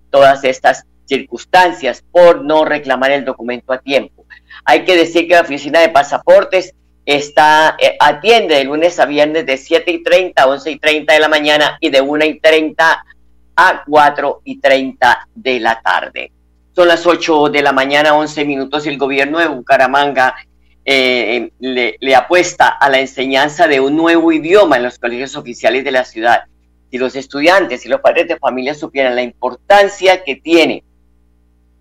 todas 0.10 0.44
estas 0.46 0.86
circunstancias 1.06 2.04
por 2.12 2.44
no 2.44 2.64
reclamar 2.64 3.12
el 3.12 3.26
documento 3.26 3.74
a 3.74 3.80
tiempo. 3.80 4.26
Hay 4.64 4.86
que 4.86 4.96
decir 4.96 5.28
que 5.28 5.36
la 5.36 5.42
oficina 5.42 5.82
de 5.82 5.90
pasaportes 5.90 6.74
está, 7.06 7.76
eh, 7.80 7.98
atiende 8.00 8.56
de 8.56 8.64
lunes 8.64 9.00
a 9.00 9.06
viernes 9.06 9.46
de 9.46 9.58
7 9.58 9.92
y 9.92 10.04
30 10.04 10.42
a 10.42 10.48
11 10.48 10.72
y 10.72 10.80
30 10.80 11.14
de 11.14 11.20
la 11.20 11.28
mañana 11.28 11.78
y 11.82 11.90
de 11.90 12.02
1 12.02 12.26
y 12.26 12.40
30 12.40 13.06
a 13.58 13.84
4 13.86 14.42
y 14.46 14.60
30 14.60 15.28
de 15.36 15.60
la 15.60 15.82
tarde. 15.82 16.32
Son 16.76 16.90
las 16.90 17.08
8 17.08 17.50
de 17.50 17.62
la 17.62 17.72
mañana, 17.72 18.16
11 18.16 18.44
minutos, 18.44 18.86
el 18.86 18.98
gobierno 18.98 19.40
de 19.40 19.48
Bucaramanga 19.48 20.36
eh, 20.84 21.50
le, 21.60 22.16
apuesta 22.16 22.68
a 22.68 22.90
la 22.90 23.00
enseñanza 23.00 23.70
de 23.70 23.80
un 23.80 23.96
nuevo 23.96 24.30
idioma 24.34 24.76
en 24.76 24.84
los 24.84 25.00
colegios 25.00 25.38
oficiales 25.38 25.86
de 25.86 25.92
la 25.92 26.04
ciudad. 26.04 26.44
Si 26.92 26.98
los 26.98 27.16
estudiantes 27.16 27.86
y 27.86 27.90
los 27.90 28.02
padres 28.02 28.28
de 28.28 28.38
familia 28.38 28.74
supieran 28.74 29.16
la 29.16 29.24
importancia 29.24 30.22
que 30.26 30.36
tiene 30.36 30.84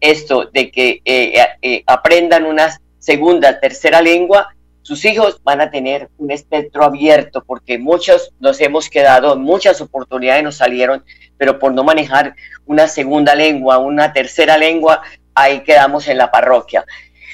esto 0.01 0.45
de 0.53 0.71
que 0.71 1.03
eh, 1.05 1.45
eh, 1.61 1.83
aprendan 1.89 2.45
una 2.45 2.81
segunda, 3.01 3.59
tercera 3.59 4.01
lengua, 4.01 4.55
sus 4.85 5.03
hijos 5.07 5.41
van 5.43 5.63
a 5.63 5.71
tener 5.71 6.11
un 6.19 6.31
espectro 6.31 6.85
abierto 6.85 7.43
porque 7.47 7.79
muchos 7.79 8.35
nos 8.39 8.61
hemos 8.61 8.91
quedado, 8.91 9.35
muchas 9.35 9.81
oportunidades 9.81 10.45
nos 10.45 10.57
salieron, 10.57 11.03
pero 11.39 11.59
por 11.59 11.73
no 11.73 11.85
manejar 11.85 12.35
una 12.67 12.87
segunda 12.87 13.35
lengua, 13.35 13.79
una 13.79 14.13
tercera 14.13 14.59
lengua, 14.59 15.01
ahí 15.35 15.61
quedamos 15.61 16.07
en 16.09 16.19
la 16.19 16.31
parroquia. 16.31 16.85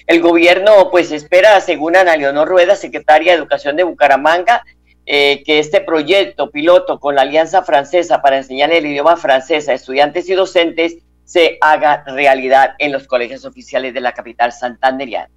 El 0.07 0.21
gobierno 0.21 0.93
pues 0.93 1.11
espera, 1.11 1.61
según 1.61 1.97
Ana 1.97 2.17
Leonor 2.17 2.47
Rueda, 2.47 2.77
secretaria 2.77 3.33
de 3.33 3.39
Educación 3.39 3.75
de 3.75 3.83
Bucaramanga, 3.83 4.63
eh, 5.05 5.43
que 5.45 5.59
este 5.59 5.81
proyecto 5.81 6.53
piloto 6.53 7.01
con 7.01 7.17
la 7.17 7.23
Alianza 7.23 7.65
Francesa 7.65 8.23
para 8.23 8.37
enseñar 8.37 8.71
el 8.71 8.87
idioma 8.87 9.17
francés 9.17 9.69
a 9.69 9.73
estudiantes 9.73 10.29
y 10.29 10.35
docentes 10.35 10.99
se 11.25 11.59
haga 11.61 12.05
realidad 12.07 12.77
en 12.79 12.93
los 12.93 13.09
colegios 13.09 13.45
oficiales 13.45 13.93
de 13.93 14.03
la 14.03 14.13
capital 14.13 14.53
santanderiana 14.53 15.31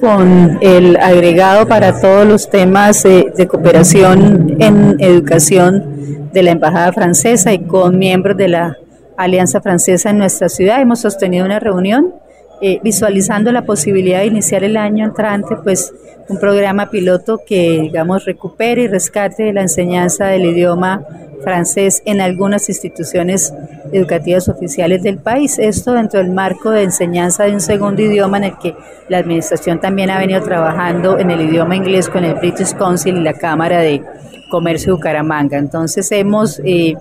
con 0.00 0.58
el 0.60 0.96
agregado 0.96 1.66
para 1.68 2.00
todos 2.00 2.26
los 2.26 2.50
temas 2.50 3.02
de 3.02 3.46
cooperación 3.48 4.56
en 4.58 4.96
educación 4.98 6.30
de 6.32 6.42
la 6.42 6.50
Embajada 6.50 6.92
Francesa 6.92 7.52
y 7.52 7.60
con 7.60 7.98
miembros 7.98 8.36
de 8.36 8.48
la 8.48 8.76
Alianza 9.16 9.60
Francesa 9.60 10.10
en 10.10 10.18
nuestra 10.18 10.48
ciudad. 10.48 10.80
Hemos 10.80 11.00
sostenido 11.00 11.46
una 11.46 11.60
reunión 11.60 12.14
eh, 12.60 12.80
visualizando 12.82 13.52
la 13.52 13.62
posibilidad 13.62 14.20
de 14.20 14.26
iniciar 14.26 14.64
el 14.64 14.76
año 14.76 15.04
entrante, 15.04 15.56
pues 15.62 15.92
un 16.28 16.38
programa 16.38 16.90
piloto 16.90 17.40
que, 17.46 17.80
digamos, 17.82 18.24
recupere 18.24 18.82
y 18.82 18.88
rescate 18.88 19.52
la 19.52 19.62
enseñanza 19.62 20.26
del 20.26 20.46
idioma 20.46 21.04
francés 21.42 22.02
en 22.06 22.20
algunas 22.20 22.68
instituciones 22.68 23.52
educativas 23.92 24.48
oficiales 24.48 25.02
del 25.02 25.18
país. 25.18 25.58
Esto 25.58 25.92
dentro 25.92 26.20
del 26.20 26.30
marco 26.32 26.70
de 26.70 26.82
enseñanza 26.82 27.44
de 27.44 27.52
un 27.52 27.60
segundo 27.60 28.02
idioma 28.02 28.38
en 28.38 28.44
el 28.44 28.58
que 28.58 28.74
la 29.08 29.18
administración 29.18 29.80
también 29.80 30.10
ha 30.10 30.18
venido 30.18 30.42
trabajando 30.42 31.18
en 31.18 31.30
el 31.30 31.42
idioma 31.42 31.76
inglés 31.76 32.08
con 32.08 32.24
el 32.24 32.34
British 32.34 32.74
Council 32.74 33.16
y 33.16 33.22
la 33.22 33.34
Cámara 33.34 33.78
de 33.78 34.02
Comercio 34.50 34.92
de 34.92 34.96
Bucaramanga. 34.96 35.58
Entonces 35.58 36.10
hemos 36.10 36.60
eh, 36.64 36.94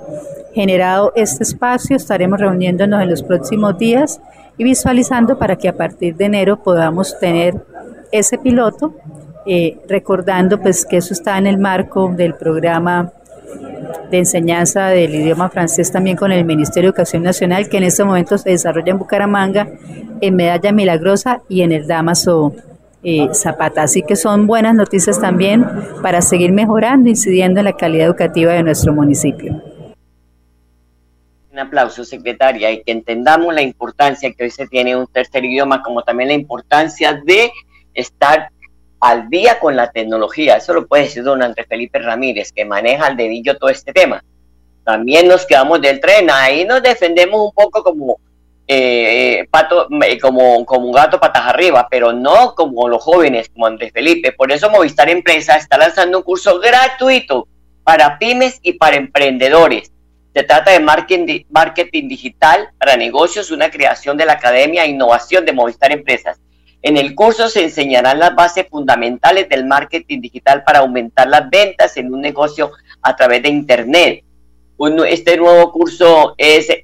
generado 0.53 1.11
este 1.15 1.43
espacio, 1.43 1.95
estaremos 1.95 2.39
reuniéndonos 2.39 3.01
en 3.01 3.09
los 3.09 3.23
próximos 3.23 3.77
días 3.77 4.21
y 4.57 4.63
visualizando 4.63 5.37
para 5.37 5.55
que 5.55 5.67
a 5.67 5.75
partir 5.75 6.15
de 6.15 6.25
enero 6.25 6.57
podamos 6.57 7.17
tener 7.19 7.55
ese 8.11 8.37
piloto, 8.37 8.93
eh, 9.45 9.77
recordando 9.87 10.59
pues 10.59 10.85
que 10.85 10.97
eso 10.97 11.13
está 11.13 11.37
en 11.37 11.47
el 11.47 11.57
marco 11.57 12.11
del 12.15 12.35
programa 12.35 13.11
de 14.09 14.19
enseñanza 14.19 14.87
del 14.87 15.13
idioma 15.13 15.49
francés 15.49 15.91
también 15.91 16.17
con 16.17 16.31
el 16.31 16.45
Ministerio 16.45 16.89
de 16.89 16.95
Educación 16.95 17.23
Nacional, 17.23 17.69
que 17.69 17.77
en 17.77 17.83
este 17.83 18.03
momento 18.03 18.37
se 18.37 18.49
desarrolla 18.49 18.91
en 18.91 18.97
Bucaramanga, 18.97 19.67
en 20.21 20.35
Medalla 20.35 20.71
Milagrosa 20.71 21.41
y 21.49 21.61
en 21.61 21.71
el 21.71 21.87
Damaso 21.87 22.53
eh, 23.03 23.29
Zapata. 23.33 23.83
Así 23.83 24.01
que 24.01 24.15
son 24.15 24.47
buenas 24.47 24.75
noticias 24.75 25.19
también 25.19 25.65
para 26.01 26.21
seguir 26.21 26.51
mejorando, 26.51 27.09
incidiendo 27.09 27.59
en 27.59 27.65
la 27.65 27.73
calidad 27.73 28.07
educativa 28.07 28.53
de 28.53 28.63
nuestro 28.63 28.93
municipio. 28.93 29.74
Un 31.55 31.59
aplauso, 31.59 32.03
secretaria, 32.03 32.69
y 32.69 32.83
que 32.83 32.91
entendamos 32.91 33.55
la 33.55 33.61
importancia 33.61 34.29
que 34.33 34.43
hoy 34.43 34.51
se 34.51 34.67
tiene 34.67 34.93
un 34.93 35.07
tercer 35.07 35.45
idioma, 35.45 35.81
como 35.81 36.03
también 36.03 36.27
la 36.27 36.35
importancia 36.35 37.13
de 37.25 37.49
estar 37.93 38.49
al 38.99 39.29
día 39.29 39.57
con 39.61 39.73
la 39.73 39.89
tecnología. 39.89 40.57
Eso 40.57 40.73
lo 40.73 40.85
puede 40.85 41.03
decir 41.03 41.23
don 41.23 41.41
Andrés 41.41 41.65
Felipe 41.69 41.97
Ramírez, 41.99 42.51
que 42.51 42.65
maneja 42.65 43.05
al 43.05 43.15
dedillo 43.15 43.57
todo 43.57 43.69
este 43.69 43.93
tema. 43.93 44.21
También 44.83 45.29
nos 45.29 45.45
quedamos 45.45 45.79
del 45.79 46.01
tren, 46.01 46.29
ahí 46.29 46.65
nos 46.65 46.83
defendemos 46.83 47.39
un 47.39 47.53
poco 47.53 47.81
como 47.81 48.19
eh, 48.67 49.47
pato, 49.49 49.87
como, 50.21 50.65
como 50.65 50.87
un 50.87 50.91
gato 50.91 51.21
patas 51.21 51.47
arriba, 51.47 51.87
pero 51.89 52.11
no 52.11 52.53
como 52.53 52.89
los 52.89 53.01
jóvenes, 53.01 53.47
como 53.47 53.65
Andrés 53.65 53.93
Felipe. 53.93 54.33
Por 54.33 54.51
eso 54.51 54.69
Movistar 54.69 55.09
Empresa 55.09 55.55
está 55.55 55.77
lanzando 55.77 56.17
un 56.17 56.23
curso 56.25 56.59
gratuito 56.59 57.47
para 57.85 58.19
pymes 58.19 58.59
y 58.61 58.73
para 58.73 58.97
emprendedores. 58.97 59.93
Se 60.35 60.43
trata 60.43 60.71
de 60.71 60.81
marketing, 60.81 62.09
digital 62.09 62.67
para 62.77 62.97
negocios, 62.97 63.51
una 63.51 63.71
creación 63.71 64.17
de 64.17 64.25
la 64.25 64.33
Academia 64.33 64.85
Innovación 64.85 65.45
de 65.45 65.53
Movistar 65.53 65.93
Empresas. 65.93 66.41
En 66.81 66.97
el 66.97 67.15
curso 67.15 67.47
se 67.47 67.63
enseñarán 67.63 68.19
las 68.19 68.35
bases 68.35 68.67
fundamentales 68.69 69.47
del 69.47 69.65
marketing 69.65 70.19
digital 70.19 70.65
para 70.65 70.79
aumentar 70.79 71.29
las 71.29 71.49
ventas 71.49 71.95
en 71.95 72.13
un 72.13 72.19
negocio 72.19 72.73
a 73.01 73.15
través 73.15 73.43
de 73.43 73.49
Internet. 73.49 74.25
Este 75.07 75.37
nuevo 75.37 75.71
curso 75.71 76.35
es 76.37 76.69
eh, 76.69 76.83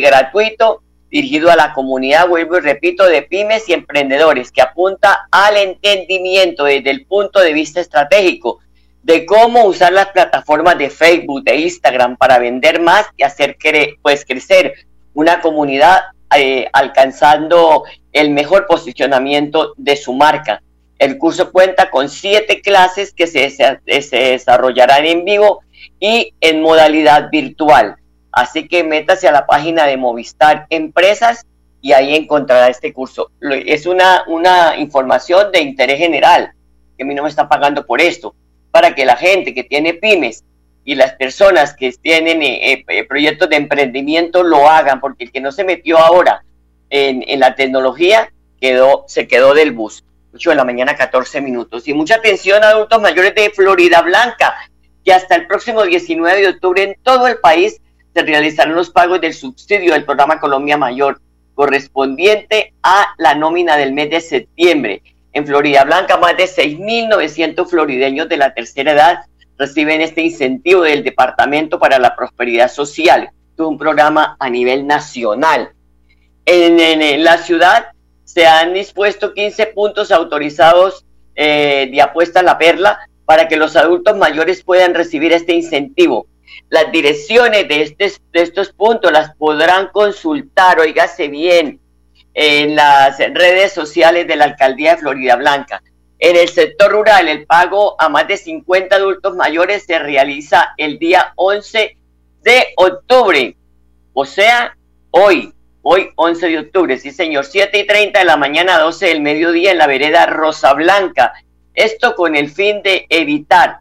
gratuito, 0.00 0.82
dirigido 1.10 1.50
a 1.50 1.56
la 1.56 1.72
comunidad, 1.72 2.28
vuelvo 2.28 2.58
y 2.58 2.60
repito, 2.60 3.06
de 3.06 3.22
pymes 3.22 3.66
y 3.66 3.72
emprendedores, 3.72 4.52
que 4.52 4.60
apunta 4.60 5.26
al 5.30 5.56
entendimiento 5.56 6.64
desde 6.64 6.90
el 6.90 7.06
punto 7.06 7.40
de 7.40 7.54
vista 7.54 7.80
estratégico 7.80 8.60
de 9.02 9.24
cómo 9.26 9.64
usar 9.64 9.92
las 9.92 10.08
plataformas 10.08 10.78
de 10.78 10.90
Facebook, 10.90 11.42
de 11.44 11.56
Instagram 11.56 12.16
para 12.16 12.38
vender 12.38 12.80
más 12.80 13.06
y 13.16 13.22
hacer 13.22 13.56
pues, 14.02 14.24
crecer 14.24 14.74
una 15.14 15.40
comunidad 15.40 16.00
eh, 16.36 16.68
alcanzando 16.72 17.84
el 18.12 18.30
mejor 18.30 18.66
posicionamiento 18.66 19.74
de 19.76 19.96
su 19.96 20.12
marca. 20.12 20.62
El 20.98 21.16
curso 21.18 21.50
cuenta 21.50 21.90
con 21.90 22.08
siete 22.08 22.60
clases 22.60 23.12
que 23.12 23.26
se, 23.26 23.50
se, 23.50 24.16
desarrollarán 24.16 25.06
en 25.06 25.24
vivo 25.24 25.62
y 25.98 26.34
en 26.40 26.60
modalidad 26.60 27.30
virtual. 27.30 27.96
Así 28.32 28.68
que 28.68 28.84
métase 28.84 29.26
a 29.26 29.32
la 29.32 29.46
página 29.46 29.86
de 29.86 29.96
Movistar 29.96 30.66
Empresas 30.70 31.46
y 31.80 31.92
ahí 31.92 32.14
encontrará 32.14 32.68
este 32.68 32.92
curso. 32.92 33.30
Es 33.40 33.86
una, 33.86 34.24
una 34.26 34.76
información 34.76 35.50
de 35.52 35.62
interés 35.62 35.98
general, 35.98 36.52
que 36.96 37.04
a 37.04 37.06
mí 37.06 37.14
no 37.14 37.22
me 37.22 37.30
está 37.30 37.48
pagando 37.48 37.86
por 37.86 38.00
esto, 38.00 38.34
para 38.70 38.94
que 38.94 39.04
la 39.04 39.16
gente 39.16 39.54
que 39.54 39.64
tiene 39.64 39.94
pymes 39.94 40.44
y 40.84 40.94
las 40.94 41.12
personas 41.12 41.74
que 41.74 41.92
tienen 41.92 42.42
eh, 42.42 42.72
eh, 42.72 42.84
eh, 42.88 43.04
proyectos 43.04 43.48
de 43.48 43.56
emprendimiento 43.56 44.42
lo 44.42 44.68
hagan, 44.68 45.00
porque 45.00 45.24
el 45.24 45.32
que 45.32 45.40
no 45.40 45.52
se 45.52 45.64
metió 45.64 45.98
ahora 45.98 46.42
en, 46.88 47.38
la 47.38 47.54
tecnología 47.54 48.32
quedó, 48.60 49.04
se 49.06 49.28
quedó 49.28 49.54
del 49.54 49.72
bus. 49.72 50.04
8 50.34 50.50
de 50.50 50.56
la 50.56 50.64
mañana, 50.64 50.96
14 50.96 51.40
minutos. 51.40 51.86
Y 51.88 51.94
mucha 51.94 52.16
atención 52.16 52.62
a 52.62 52.70
adultos 52.70 53.00
mayores 53.00 53.34
de 53.34 53.50
Florida 53.50 54.00
Blanca, 54.02 54.54
que 55.04 55.12
hasta 55.12 55.34
el 55.34 55.46
próximo 55.46 55.82
19 55.82 56.40
de 56.40 56.48
octubre 56.48 56.82
en 56.82 56.96
todo 57.02 57.26
el 57.26 57.38
país 57.38 57.80
se 58.14 58.22
realizarán 58.22 58.74
los 58.74 58.90
pagos 58.90 59.20
del 59.20 59.34
subsidio 59.34 59.92
del 59.92 60.04
programa 60.04 60.40
Colombia 60.40 60.76
Mayor 60.76 61.20
correspondiente 61.54 62.72
a 62.82 63.14
la 63.18 63.34
nómina 63.34 63.76
del 63.76 63.92
mes 63.92 64.10
de 64.10 64.20
septiembre. 64.20 65.02
En 65.32 65.46
Florida 65.46 65.84
Blanca, 65.84 66.16
más 66.16 66.36
de 66.36 66.44
6.900 66.44 67.68
florideños 67.68 68.28
de 68.28 68.36
la 68.36 68.52
tercera 68.52 68.92
edad 68.92 69.18
reciben 69.56 70.00
este 70.00 70.22
incentivo 70.22 70.82
del 70.82 71.04
Departamento 71.04 71.78
para 71.78 71.98
la 71.98 72.16
Prosperidad 72.16 72.70
Social, 72.70 73.30
un 73.66 73.78
programa 73.78 74.36
a 74.38 74.50
nivel 74.50 74.86
nacional. 74.86 75.70
En, 76.44 76.80
en 76.80 77.24
la 77.24 77.38
ciudad 77.38 77.86
se 78.24 78.46
han 78.46 78.74
dispuesto 78.74 79.34
15 79.34 79.66
puntos 79.68 80.10
autorizados 80.10 81.04
eh, 81.34 81.88
de 81.90 82.02
apuesta 82.02 82.40
a 82.40 82.42
la 82.42 82.58
perla 82.58 82.98
para 83.24 83.48
que 83.48 83.56
los 83.56 83.76
adultos 83.76 84.16
mayores 84.16 84.62
puedan 84.62 84.94
recibir 84.94 85.32
este 85.32 85.52
incentivo. 85.52 86.26
Las 86.68 86.90
direcciones 86.90 87.68
de, 87.68 87.82
este, 87.82 88.12
de 88.32 88.42
estos 88.42 88.72
puntos 88.72 89.12
las 89.12 89.34
podrán 89.36 89.88
consultar, 89.88 90.80
oígase 90.80 91.28
bien, 91.28 91.80
en 92.34 92.76
las 92.76 93.18
redes 93.18 93.72
sociales 93.72 94.26
de 94.26 94.36
la 94.36 94.44
Alcaldía 94.44 94.94
de 94.94 95.00
Florida 95.00 95.36
Blanca. 95.36 95.82
En 96.18 96.36
el 96.36 96.48
sector 96.48 96.92
rural, 96.92 97.28
el 97.28 97.46
pago 97.46 97.96
a 97.98 98.08
más 98.08 98.28
de 98.28 98.36
50 98.36 98.94
adultos 98.94 99.36
mayores 99.36 99.84
se 99.86 99.98
realiza 99.98 100.74
el 100.76 100.98
día 100.98 101.32
11 101.36 101.96
de 102.42 102.66
octubre, 102.76 103.56
o 104.12 104.24
sea, 104.24 104.76
hoy. 105.10 105.54
Hoy, 105.82 106.10
11 106.14 106.48
de 106.48 106.58
octubre, 106.58 106.98
sí 106.98 107.10
señor, 107.10 107.46
7 107.46 107.78
y 107.78 107.86
30 107.86 108.18
de 108.18 108.24
la 108.26 108.36
mañana, 108.36 108.78
12 108.78 109.06
del 109.06 109.22
mediodía 109.22 109.72
en 109.72 109.78
la 109.78 109.86
vereda 109.86 110.26
Rosa 110.26 110.74
Blanca. 110.74 111.32
Esto 111.72 112.14
con 112.14 112.36
el 112.36 112.50
fin 112.50 112.82
de 112.82 113.06
evitar 113.08 113.78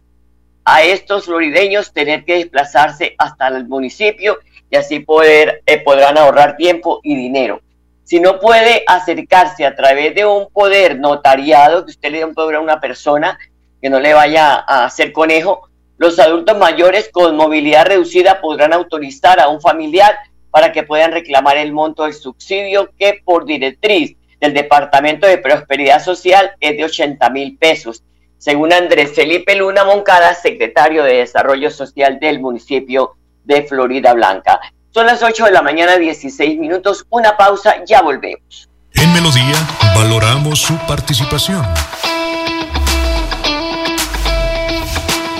a 0.64 0.84
estos 0.84 1.26
florideños 1.26 1.92
tener 1.92 2.24
que 2.24 2.36
desplazarse 2.36 3.16
hasta 3.18 3.50
el 3.50 3.68
municipio 3.68 4.40
y 4.70 4.78
así 4.78 5.00
poder, 5.00 5.62
eh, 5.66 5.82
podrán 5.82 6.18
ahorrar 6.18 6.56
tiempo 6.56 7.02
y 7.04 7.18
dinero. 7.18 7.62
Si 8.10 8.20
no 8.20 8.40
puede 8.40 8.82
acercarse 8.88 9.68
a 9.68 9.76
través 9.76 10.16
de 10.16 10.26
un 10.26 10.50
poder 10.50 10.98
notariado, 10.98 11.86
que 11.86 11.92
usted 11.92 12.10
le 12.10 12.18
dé 12.18 12.26
un 12.26 12.34
poder 12.34 12.56
a 12.56 12.60
una 12.60 12.80
persona 12.80 13.38
que 13.80 13.88
no 13.88 14.00
le 14.00 14.16
vaya 14.16 14.56
a 14.56 14.86
hacer 14.86 15.12
conejo, 15.12 15.70
los 16.00 16.18
adultos 16.18 16.58
mayores 16.58 17.10
con 17.14 17.36
movilidad 17.36 17.86
reducida 17.86 18.42
podrán 18.42 18.74
autorizar 18.74 19.40
a 19.40 19.48
un 19.50 19.62
familiar 19.62 20.16
para 20.50 20.72
que 20.72 20.82
puedan 20.82 21.12
reclamar 21.12 21.58
el 21.58 21.72
monto 21.72 22.06
del 22.06 22.16
subsidio 22.16 22.90
que 22.98 23.22
por 23.24 23.46
directriz 23.46 24.18
del 24.40 24.56
Departamento 24.56 25.28
de 25.28 25.38
Prosperidad 25.38 26.04
Social 26.04 26.54
es 26.60 26.78
de 26.78 26.86
80 26.86 27.30
mil 27.30 27.60
pesos, 27.60 28.02
según 28.40 28.74
Andrés 28.74 29.14
Felipe 29.14 29.54
Luna 29.54 29.84
Moncada, 29.86 30.34
secretario 30.34 31.04
de 31.04 31.18
Desarrollo 31.18 31.70
Social 31.70 32.20
del 32.20 32.40
municipio 32.40 33.18
de 33.44 33.62
Florida 33.68 34.16
Blanca. 34.16 34.60
Son 35.00 35.08
las 35.08 35.24
8 35.24 35.46
de 35.46 35.52
la 35.52 35.62
mañana, 35.62 35.96
16 35.96 36.60
minutos, 36.60 37.06
una 37.10 37.38
pausa, 37.38 37.76
ya 37.88 38.02
volvemos. 38.02 38.68
En 38.96 39.14
Melodía 39.14 39.56
valoramos 39.96 40.60
su 40.60 40.78
participación. 40.80 41.66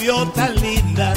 gaviota 0.08 0.48
linda, 0.50 1.14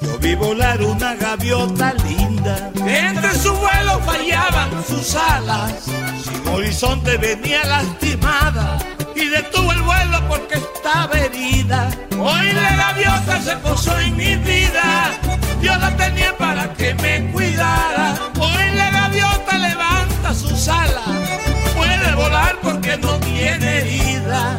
yo 0.00 0.18
vi 0.18 0.34
volar 0.34 0.82
una 0.82 1.14
gaviota 1.14 1.94
linda. 1.94 2.70
Entre 2.86 3.34
su 3.34 3.54
vuelo 3.54 4.00
fallaban 4.00 4.70
sus 4.84 5.14
alas, 5.14 5.84
sin 6.22 6.48
horizonte 6.48 7.16
venía 7.16 7.64
lastimada 7.64 8.07
se 13.42 13.56
posó 13.56 13.98
en 14.00 14.16
mi 14.16 14.36
vida, 14.36 15.10
yo 15.60 15.74
la 15.76 15.96
tenía 15.96 16.36
para 16.36 16.72
que 16.74 16.94
me 16.94 17.30
cuidara. 17.32 18.14
Hoy 18.38 18.76
la 18.76 18.90
gaviota 18.90 19.58
levanta 19.58 20.34
sus 20.34 20.68
alas, 20.68 21.04
puede 21.76 22.14
volar 22.14 22.56
porque 22.62 22.96
no 22.96 23.18
tiene 23.20 23.78
herida 23.78 24.56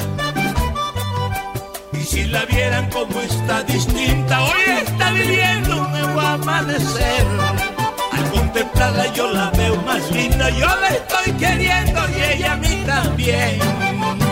si 2.09 2.23
la 2.23 2.43
vieran 2.45 2.89
como 2.89 3.21
está 3.21 3.61
distinta, 3.63 4.43
hoy 4.43 4.61
está 4.83 5.11
viviendo 5.11 5.79
un 5.79 5.91
nuevo 5.91 6.19
amanecer. 6.19 7.25
Al 8.11 8.31
contemplarla 8.31 9.13
yo 9.13 9.31
la 9.31 9.51
veo 9.51 9.75
más 9.83 10.09
linda, 10.11 10.49
yo 10.49 10.65
la 10.65 10.87
estoy 10.87 11.33
queriendo 11.33 12.01
y 12.09 12.33
ella 12.33 12.53
a 12.53 12.55
mí 12.55 12.83
también. 12.83 14.28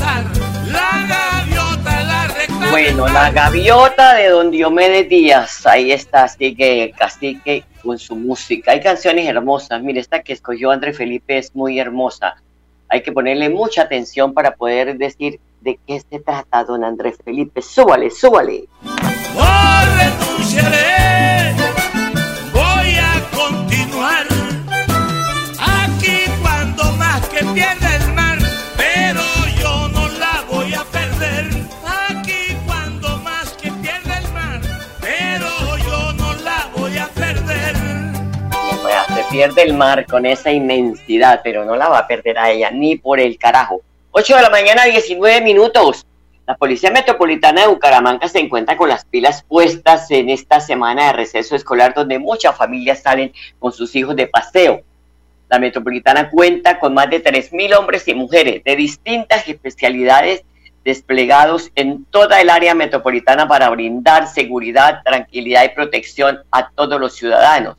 La 0.00 1.06
gaviota 1.06 2.02
la. 2.02 2.70
Bueno, 2.70 3.06
la 3.08 3.30
gaviota 3.30 4.14
de 4.14 4.28
Don 4.28 4.50
Diomedes 4.50 5.08
Díaz, 5.08 5.66
ahí 5.66 5.92
está, 5.92 6.24
así 6.24 6.54
que 6.54 6.94
cacique 6.96 7.64
con 7.82 7.98
su 7.98 8.16
música. 8.16 8.72
Hay 8.72 8.80
canciones 8.80 9.26
hermosas. 9.26 9.82
Mire, 9.82 10.00
esta 10.00 10.22
que 10.22 10.32
escogió 10.32 10.70
André 10.70 10.94
Felipe 10.94 11.36
es 11.36 11.54
muy 11.54 11.78
hermosa. 11.78 12.36
Hay 12.88 13.02
que 13.02 13.12
ponerle 13.12 13.50
mucha 13.50 13.82
atención 13.82 14.32
para 14.32 14.54
poder 14.54 14.96
decir 14.96 15.38
de 15.60 15.78
qué 15.86 16.00
se 16.00 16.20
trata, 16.20 16.64
don 16.64 16.82
Andrés 16.82 17.16
Felipe. 17.22 17.60
Súbale, 17.60 18.10
súbale. 18.10 18.64
Javier 39.30 39.54
del 39.54 39.74
Mar 39.74 40.06
con 40.06 40.26
esa 40.26 40.50
inmensidad, 40.50 41.40
pero 41.44 41.64
no 41.64 41.76
la 41.76 41.88
va 41.88 41.98
a 41.98 42.06
perder 42.08 42.36
a 42.36 42.50
ella, 42.50 42.72
ni 42.72 42.96
por 42.96 43.20
el 43.20 43.38
carajo. 43.38 43.80
8 44.10 44.34
de 44.34 44.42
la 44.42 44.50
mañana, 44.50 44.86
19 44.86 45.40
minutos. 45.40 46.04
La 46.48 46.56
Policía 46.56 46.90
Metropolitana 46.90 47.60
de 47.60 47.68
Bucaramanga 47.68 48.26
se 48.26 48.40
encuentra 48.40 48.76
con 48.76 48.88
las 48.88 49.04
pilas 49.04 49.44
puestas 49.44 50.10
en 50.10 50.30
esta 50.30 50.58
semana 50.58 51.06
de 51.06 51.12
receso 51.12 51.54
escolar 51.54 51.94
donde 51.94 52.18
muchas 52.18 52.56
familias 52.56 53.02
salen 53.02 53.32
con 53.60 53.70
sus 53.70 53.94
hijos 53.94 54.16
de 54.16 54.26
paseo. 54.26 54.82
La 55.48 55.60
Metropolitana 55.60 56.28
cuenta 56.28 56.80
con 56.80 56.94
más 56.94 57.08
de 57.08 57.22
3.000 57.22 57.78
hombres 57.78 58.08
y 58.08 58.14
mujeres 58.14 58.64
de 58.64 58.74
distintas 58.74 59.48
especialidades 59.48 60.42
desplegados 60.84 61.70
en 61.76 62.04
toda 62.06 62.40
el 62.40 62.50
área 62.50 62.74
metropolitana 62.74 63.46
para 63.46 63.70
brindar 63.70 64.26
seguridad, 64.26 65.02
tranquilidad 65.04 65.62
y 65.62 65.68
protección 65.68 66.40
a 66.50 66.68
todos 66.70 67.00
los 67.00 67.14
ciudadanos. 67.14 67.76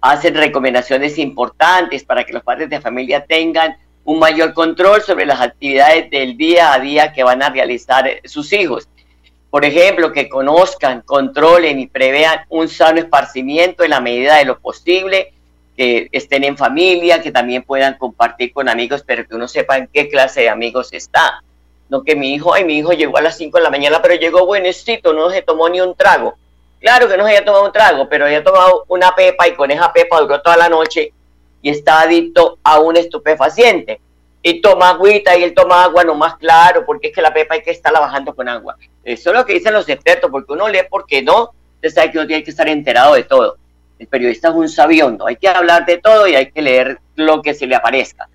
Hacen 0.00 0.34
recomendaciones 0.34 1.18
importantes 1.18 2.04
para 2.04 2.24
que 2.24 2.32
los 2.32 2.42
padres 2.42 2.70
de 2.70 2.80
familia 2.80 3.24
tengan 3.24 3.76
un 4.04 4.18
mayor 4.20 4.54
control 4.54 5.02
sobre 5.02 5.26
las 5.26 5.40
actividades 5.40 6.10
del 6.10 6.36
día 6.36 6.72
a 6.72 6.78
día 6.78 7.12
que 7.12 7.24
van 7.24 7.42
a 7.42 7.50
realizar 7.50 8.08
sus 8.24 8.52
hijos. 8.52 8.88
Por 9.50 9.64
ejemplo, 9.64 10.12
que 10.12 10.28
conozcan, 10.28 11.02
controlen 11.02 11.80
y 11.80 11.86
prevean 11.86 12.40
un 12.48 12.68
sano 12.68 13.00
esparcimiento 13.00 13.84
en 13.84 13.90
la 13.90 14.00
medida 14.00 14.36
de 14.36 14.44
lo 14.44 14.58
posible, 14.58 15.32
que 15.76 16.08
estén 16.12 16.44
en 16.44 16.56
familia, 16.56 17.20
que 17.20 17.32
también 17.32 17.62
puedan 17.62 17.98
compartir 17.98 18.52
con 18.52 18.68
amigos, 18.68 19.02
pero 19.06 19.26
que 19.26 19.34
uno 19.34 19.48
sepa 19.48 19.76
en 19.76 19.88
qué 19.92 20.08
clase 20.08 20.42
de 20.42 20.48
amigos 20.48 20.92
está. 20.92 21.42
No 21.88 22.02
que 22.02 22.16
mi 22.16 22.34
hijo, 22.34 22.54
ay, 22.54 22.64
mi 22.64 22.78
hijo 22.78 22.92
llegó 22.92 23.18
a 23.18 23.22
las 23.22 23.36
5 23.36 23.58
de 23.58 23.64
la 23.64 23.70
mañana, 23.70 24.00
pero 24.02 24.14
llegó 24.14 24.46
buenecito, 24.46 25.12
no 25.12 25.30
se 25.30 25.42
tomó 25.42 25.68
ni 25.68 25.80
un 25.80 25.94
trago. 25.94 26.36
Claro 26.86 27.08
que 27.08 27.16
no 27.16 27.24
se 27.24 27.30
había 27.30 27.44
tomado 27.44 27.64
un 27.64 27.72
trago, 27.72 28.08
pero 28.08 28.26
había 28.26 28.44
tomado 28.44 28.84
una 28.86 29.12
pepa 29.12 29.48
y 29.48 29.56
con 29.56 29.68
esa 29.72 29.92
pepa 29.92 30.20
duró 30.20 30.40
toda 30.40 30.56
la 30.56 30.68
noche 30.68 31.12
y 31.60 31.70
está 31.70 32.02
adicto 32.02 32.60
a 32.62 32.78
un 32.78 32.96
estupefaciente. 32.96 34.00
Y 34.40 34.60
toma 34.60 34.90
agüita 34.90 35.36
y 35.36 35.42
él 35.42 35.52
toma 35.52 35.82
agua 35.82 36.04
nomás 36.04 36.36
claro, 36.36 36.86
porque 36.86 37.08
es 37.08 37.12
que 37.12 37.20
la 37.20 37.34
pepa 37.34 37.54
hay 37.54 37.62
que 37.62 37.72
estarla 37.72 37.98
bajando 37.98 38.36
con 38.36 38.48
agua. 38.48 38.76
Eso 39.02 39.30
es 39.30 39.36
lo 39.36 39.44
que 39.44 39.54
dicen 39.54 39.72
los 39.72 39.88
expertos, 39.88 40.30
porque 40.30 40.52
uno 40.52 40.68
lee 40.68 40.82
porque 40.88 41.22
no, 41.22 41.50
usted 41.74 41.90
sabe 41.90 42.12
que 42.12 42.18
uno 42.18 42.26
tiene 42.28 42.44
que 42.44 42.50
estar 42.50 42.68
enterado 42.68 43.14
de 43.14 43.24
todo. 43.24 43.56
El 43.98 44.06
periodista 44.06 44.50
es 44.50 44.54
un 44.54 44.68
sabiondo, 44.68 45.26
hay 45.26 45.34
que 45.34 45.48
hablar 45.48 45.86
de 45.86 45.98
todo 45.98 46.28
y 46.28 46.36
hay 46.36 46.52
que 46.52 46.62
leer 46.62 47.00
lo 47.16 47.42
que 47.42 47.52
se 47.54 47.66
le 47.66 47.74
aparezca. 47.74 48.28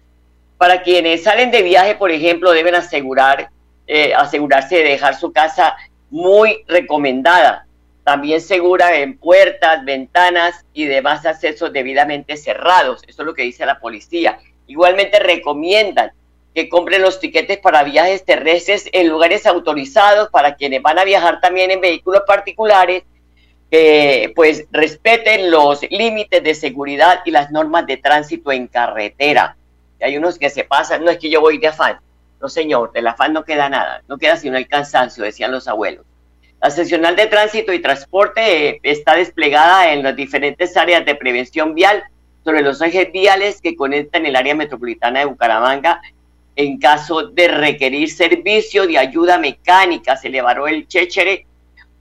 Para 0.57 0.83
quienes 0.83 1.23
salen 1.23 1.51
de 1.51 1.61
viaje, 1.61 1.95
por 1.95 2.11
ejemplo, 2.11 2.51
deben 2.51 2.75
asegurar, 2.75 3.49
eh, 3.87 4.13
asegurarse 4.13 4.75
de 4.75 4.83
dejar 4.83 5.15
su 5.15 5.31
casa 5.31 5.77
muy 6.09 6.65
recomendada, 6.67 7.65
también 8.03 8.41
segura 8.41 8.97
en 8.97 9.17
puertas, 9.17 9.85
ventanas 9.85 10.65
y 10.73 10.85
demás 10.85 11.25
accesos 11.25 11.71
debidamente 11.71 12.37
cerrados. 12.37 13.03
Eso 13.07 13.21
es 13.21 13.25
lo 13.25 13.33
que 13.33 13.43
dice 13.43 13.65
la 13.65 13.79
policía. 13.79 14.39
Igualmente 14.67 15.19
recomiendan 15.19 16.11
que 16.53 16.67
compren 16.67 17.01
los 17.01 17.19
tiquetes 17.19 17.59
para 17.59 17.83
viajes 17.83 18.25
terrestres 18.25 18.89
en 18.91 19.07
lugares 19.07 19.45
autorizados 19.45 20.29
para 20.29 20.55
quienes 20.55 20.81
van 20.81 20.99
a 20.99 21.05
viajar 21.05 21.39
también 21.39 21.71
en 21.71 21.79
vehículos 21.79 22.23
particulares, 22.27 23.03
que 23.69 24.33
pues 24.35 24.65
respeten 24.71 25.49
los 25.49 25.81
límites 25.89 26.43
de 26.43 26.53
seguridad 26.55 27.21
y 27.23 27.31
las 27.31 27.51
normas 27.51 27.85
de 27.85 27.97
tránsito 27.97 28.51
en 28.51 28.67
carretera. 28.67 29.55
Hay 30.01 30.17
unos 30.17 30.37
que 30.37 30.49
se 30.49 30.63
pasan, 30.63 31.05
no 31.05 31.11
es 31.11 31.19
que 31.19 31.29
yo 31.29 31.39
voy 31.39 31.57
de 31.57 31.67
afán. 31.67 31.99
No, 32.41 32.49
señor, 32.49 32.91
del 32.91 33.07
afán 33.07 33.33
no 33.33 33.45
queda 33.45 33.69
nada, 33.69 34.01
no 34.07 34.17
queda 34.17 34.35
sino 34.35 34.57
el 34.57 34.67
cansancio, 34.67 35.23
decían 35.23 35.51
los 35.51 35.67
abuelos. 35.67 36.05
La 36.62 36.69
seccional 36.69 37.15
de 37.15 37.26
tránsito 37.26 37.74
y 37.74 37.80
transporte 37.80 38.67
eh, 38.67 38.80
está 38.84 39.15
desplegada 39.15 39.93
en 39.93 40.04
las 40.04 40.15
diferentes 40.15 40.78
áreas 40.78 41.04
de 41.04 41.15
prevención 41.15 41.74
vial 41.74 42.04
sobre 42.43 42.62
los 42.62 42.80
ejes 42.84 43.12
viales 43.12 43.60
que 43.62 43.76
conectan 43.76 44.28
el 44.28 44.36
área 44.36 44.54
metropolitana 44.54 45.21
de 45.21 45.26
Bucaramanga. 45.26 46.02
En 46.56 46.78
caso 46.78 47.30
de 47.30 47.47
requerir 47.47 48.12
servicio 48.12 48.86
de 48.86 49.00
ayuda 49.00 49.39
mecánica, 49.39 50.15
se 50.17 50.28
elevará 50.28 50.69
el 50.69 50.88
chéchere. 50.88 51.47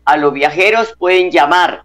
A 0.04 0.18
los 0.18 0.34
viajeros 0.34 0.94
pueden 0.98 1.30
llamar 1.30 1.84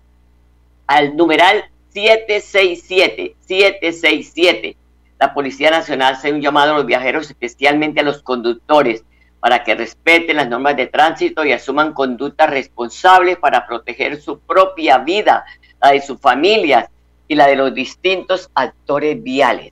al 0.87 1.15
numeral 1.15 1.63
767, 1.93 3.37
767. 3.39 4.75
La 5.17 5.33
Policía 5.33 5.71
Nacional 5.71 6.15
hace 6.15 6.33
un 6.33 6.41
llamado 6.41 6.73
a 6.73 6.77
los 6.77 6.85
viajeros, 6.85 7.29
especialmente 7.29 8.01
a 8.01 8.03
los 8.03 8.21
conductores 8.21 9.05
para 9.45 9.63
que 9.63 9.75
respeten 9.75 10.37
las 10.37 10.49
normas 10.49 10.75
de 10.75 10.87
tránsito 10.87 11.45
y 11.45 11.51
asuman 11.51 11.93
conductas 11.93 12.49
responsables 12.49 13.37
para 13.37 13.67
proteger 13.67 14.19
su 14.19 14.39
propia 14.39 14.97
vida, 14.97 15.45
la 15.79 15.91
de 15.91 16.01
sus 16.01 16.19
familias 16.19 16.89
y 17.27 17.35
la 17.35 17.45
de 17.45 17.55
los 17.55 17.71
distintos 17.71 18.49
actores 18.55 19.21
viales. 19.21 19.71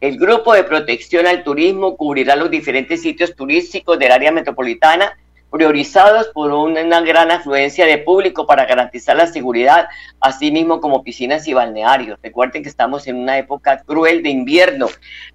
El 0.00 0.16
grupo 0.16 0.54
de 0.54 0.62
protección 0.62 1.26
al 1.26 1.42
turismo 1.42 1.96
cubrirá 1.96 2.36
los 2.36 2.52
diferentes 2.52 3.02
sitios 3.02 3.34
turísticos 3.34 3.98
del 3.98 4.12
área 4.12 4.30
metropolitana 4.30 5.18
priorizados 5.50 6.28
por 6.28 6.52
una 6.52 7.00
gran 7.00 7.30
afluencia 7.30 7.84
de 7.84 7.98
público 7.98 8.46
para 8.46 8.66
garantizar 8.66 9.16
la 9.16 9.26
seguridad, 9.26 9.88
así 10.20 10.50
mismo 10.50 10.80
como 10.80 11.02
piscinas 11.02 11.46
y 11.48 11.54
balnearios. 11.54 12.18
Recuerden 12.22 12.62
que 12.62 12.68
estamos 12.68 13.06
en 13.06 13.16
una 13.16 13.36
época 13.38 13.82
cruel 13.84 14.22
de 14.22 14.30
invierno 14.30 14.86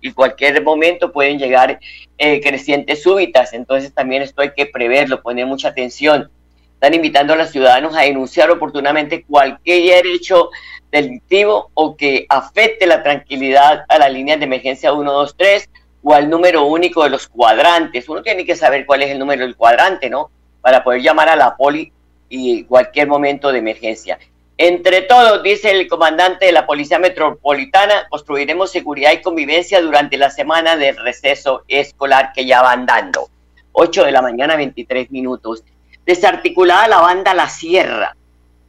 y 0.02 0.14
cualquier 0.14 0.64
momento 0.64 1.12
pueden 1.12 1.38
llegar 1.38 1.80
eh, 2.18 2.42
crecientes 2.42 3.04
súbitas, 3.04 3.54
entonces 3.54 3.94
también 3.94 4.22
esto 4.22 4.42
hay 4.42 4.52
que 4.56 4.66
preverlo, 4.66 5.22
poner 5.22 5.46
mucha 5.46 5.70
atención. 5.70 6.32
Están 6.74 6.94
invitando 6.94 7.34
a 7.34 7.38
los 7.38 7.52
ciudadanos 7.52 7.96
a 7.96 8.02
denunciar 8.02 8.52
oportunamente 8.52 9.24
cualquier 9.24 10.06
hecho 10.06 10.50
delictivo 10.92 11.72
o 11.74 11.96
que 11.96 12.26
afecte 12.30 12.86
la 12.86 13.04
tranquilidad 13.04 13.86
a 13.90 13.98
las 13.98 14.12
líneas 14.12 14.40
de 14.40 14.46
emergencia 14.46 14.92
123 14.92 15.70
o 16.08 16.14
al 16.14 16.30
número 16.30 16.66
único 16.66 17.04
de 17.04 17.10
los 17.10 17.28
cuadrantes. 17.28 18.08
Uno 18.08 18.22
tiene 18.22 18.46
que 18.46 18.56
saber 18.56 18.86
cuál 18.86 19.02
es 19.02 19.10
el 19.10 19.18
número 19.18 19.44
del 19.44 19.56
cuadrante, 19.56 20.08
¿no? 20.08 20.30
Para 20.62 20.84
poder 20.84 21.02
llamar 21.02 21.30
a 21.30 21.36
la 21.36 21.58
poli 21.58 21.92
y 22.30 22.64
cualquier 22.66 23.08
momento 23.08 23.52
de 23.52 23.58
emergencia. 23.58 24.20
Entre 24.56 25.02
todos, 25.02 25.42
dice 25.42 25.72
el 25.72 25.88
comandante 25.88 26.46
de 26.46 26.52
la 26.52 26.68
Policía 26.68 27.00
Metropolitana, 27.00 28.08
construiremos 28.08 28.72
seguridad 28.72 29.14
y 29.14 29.22
convivencia 29.24 29.82
durante 29.82 30.16
la 30.18 30.30
semana 30.30 30.78
del 30.78 30.96
receso 30.96 31.64
escolar 31.68 32.34
que 32.34 32.46
ya 32.46 32.62
van 32.62 32.86
dando. 32.86 33.28
8 33.72 34.06
de 34.06 34.12
la 34.12 34.22
mañana, 34.22 34.56
23 34.56 35.10
minutos. 35.10 35.64
Desarticulada 36.06 36.88
la 36.88 37.02
banda 37.02 37.34
La 37.34 37.50
Sierra. 37.50 38.16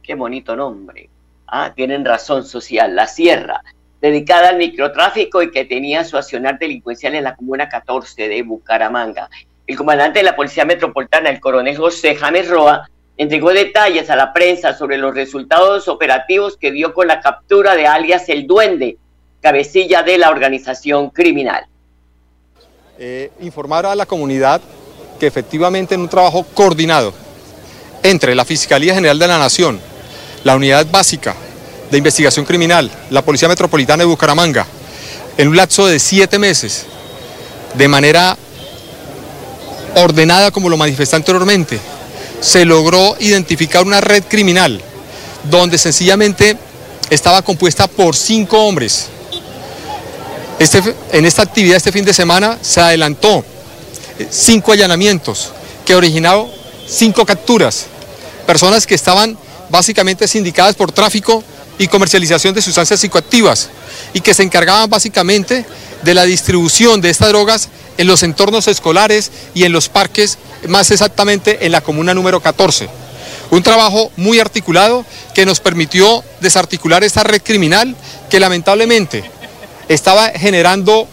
Qué 0.01 0.15
bonito 0.15 0.55
nombre. 0.55 1.07
Ah, 1.45 1.71
tienen 1.75 2.03
razón 2.03 2.45
social, 2.45 2.95
La 2.95 3.05
Sierra 3.05 3.61
dedicada 4.01 4.49
al 4.49 4.57
microtráfico 4.57 5.41
y 5.41 5.51
que 5.51 5.65
tenía 5.65 6.03
su 6.03 6.17
accionar 6.17 6.59
delincuencial 6.59 7.15
en 7.15 7.23
la 7.23 7.35
Comuna 7.35 7.67
14 7.67 8.27
de 8.27 8.43
Bucaramanga. 8.43 9.29
El 9.65 9.75
comandante 9.75 10.19
de 10.19 10.25
la 10.25 10.35
Policía 10.35 10.65
Metropolitana, 10.65 11.29
el 11.29 11.39
coronel 11.39 11.75
José 11.75 12.15
James 12.15 12.47
Roa, 12.47 12.89
entregó 13.17 13.51
detalles 13.51 14.09
a 14.09 14.15
la 14.15 14.31
prensa 14.31 14.73
sobre 14.73 14.97
los 14.97 15.13
resultados 15.13 15.87
operativos 15.87 16.55
que 16.57 16.71
dio 16.71 16.93
con 16.93 17.07
la 17.07 17.19
captura 17.19 17.75
de 17.75 17.87
alias 17.87 18.29
El 18.29 18.45
Duende, 18.45 18.97
cabecilla 19.41 20.03
de 20.03 20.17
la 20.19 20.29
organización 20.29 21.09
criminal. 21.09 21.65
Eh, 22.99 23.31
informar 23.41 23.85
a 23.85 23.95
la 23.95 24.05
comunidad 24.05 24.61
que 25.19 25.27
efectivamente 25.27 25.95
en 25.95 26.01
un 26.01 26.09
trabajo 26.09 26.45
coordinado 26.53 27.13
entre 28.03 28.35
la 28.35 28.45
Fiscalía 28.45 28.93
General 28.93 29.17
de 29.17 29.27
la 29.27 29.39
Nación, 29.39 29.79
la 30.43 30.55
Unidad 30.55 30.85
Básica 30.89 31.35
de 31.91 31.97
Investigación 31.97 32.45
Criminal, 32.45 32.91
la 33.09 33.21
Policía 33.21 33.47
Metropolitana 33.47 34.03
de 34.03 34.07
Bucaramanga, 34.07 34.65
en 35.37 35.47
un 35.47 35.55
lapso 35.55 35.85
de 35.85 35.99
siete 35.99 36.39
meses, 36.39 36.85
de 37.75 37.87
manera 37.87 38.37
ordenada 39.95 40.51
como 40.51 40.69
lo 40.69 40.77
manifesté 40.77 41.15
anteriormente, 41.15 41.79
se 42.41 42.65
logró 42.65 43.15
identificar 43.19 43.85
una 43.85 44.01
red 44.01 44.23
criminal 44.27 44.81
donde 45.49 45.77
sencillamente 45.77 46.57
estaba 47.09 47.41
compuesta 47.41 47.87
por 47.87 48.15
cinco 48.15 48.59
hombres. 48.65 49.07
Este, 50.59 50.81
en 51.11 51.25
esta 51.25 51.43
actividad 51.43 51.77
este 51.77 51.91
fin 51.91 52.03
de 52.03 52.13
semana 52.13 52.57
se 52.61 52.81
adelantó 52.81 53.45
eh, 54.17 54.27
cinco 54.29 54.71
allanamientos 54.71 55.51
que 55.85 55.95
originaron 55.95 56.47
cinco 56.87 57.25
capturas, 57.25 57.85
personas 58.45 58.87
que 58.87 58.95
estaban 58.95 59.37
básicamente 59.69 60.27
sindicadas 60.27 60.75
por 60.75 60.91
tráfico 60.91 61.43
y 61.77 61.87
comercialización 61.87 62.53
de 62.53 62.61
sustancias 62.61 62.99
psicoactivas 62.99 63.69
y 64.13 64.21
que 64.21 64.33
se 64.33 64.43
encargaban 64.43 64.89
básicamente 64.89 65.65
de 66.03 66.13
la 66.13 66.25
distribución 66.25 67.01
de 67.01 67.09
estas 67.09 67.29
drogas 67.29 67.69
en 67.97 68.07
los 68.07 68.23
entornos 68.23 68.67
escolares 68.67 69.31
y 69.53 69.63
en 69.63 69.71
los 69.71 69.89
parques, 69.89 70.37
más 70.67 70.91
exactamente 70.91 71.65
en 71.65 71.71
la 71.71 71.81
comuna 71.81 72.13
número 72.13 72.41
14. 72.41 72.89
Un 73.49 73.63
trabajo 73.63 74.11
muy 74.17 74.39
articulado 74.39 75.05
que 75.33 75.45
nos 75.45 75.59
permitió 75.59 76.23
desarticular 76.41 77.03
esta 77.03 77.23
red 77.23 77.41
criminal 77.41 77.95
que 78.29 78.39
lamentablemente 78.39 79.23
estaba 79.87 80.29
generando 80.29 81.07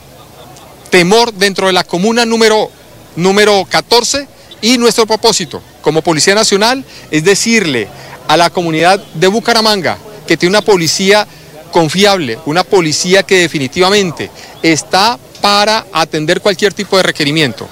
temor 0.91 1.33
dentro 1.33 1.69
de 1.69 1.73
la 1.73 1.85
comuna 1.85 2.25
número, 2.25 2.71
número 3.17 3.65
14 3.69 4.27
y 4.63 4.79
nuestro 4.79 5.07
propósito 5.07 5.63
como 5.81 6.03
Policía 6.03 6.35
Nacional 6.35 6.85
es 7.11 7.25
decirle 7.25 7.89
a 8.27 8.37
la 8.37 8.51
comunidad 8.51 9.03
de 9.15 9.27
Bucaramanga 9.29 9.99
que 10.27 10.37
tiene 10.37 10.57
una 10.57 10.65
policía 10.65 11.27
confiable, 11.71 12.39
una 12.47 12.63
policía 12.63 13.23
que 13.25 13.39
definitivamente 13.41 14.31
está 14.63 15.19
para 15.41 15.87
atender 15.93 16.41
cualquier 16.41 16.73
tipo 16.73 16.97
de 16.97 17.03
requerimiento. 17.03 17.69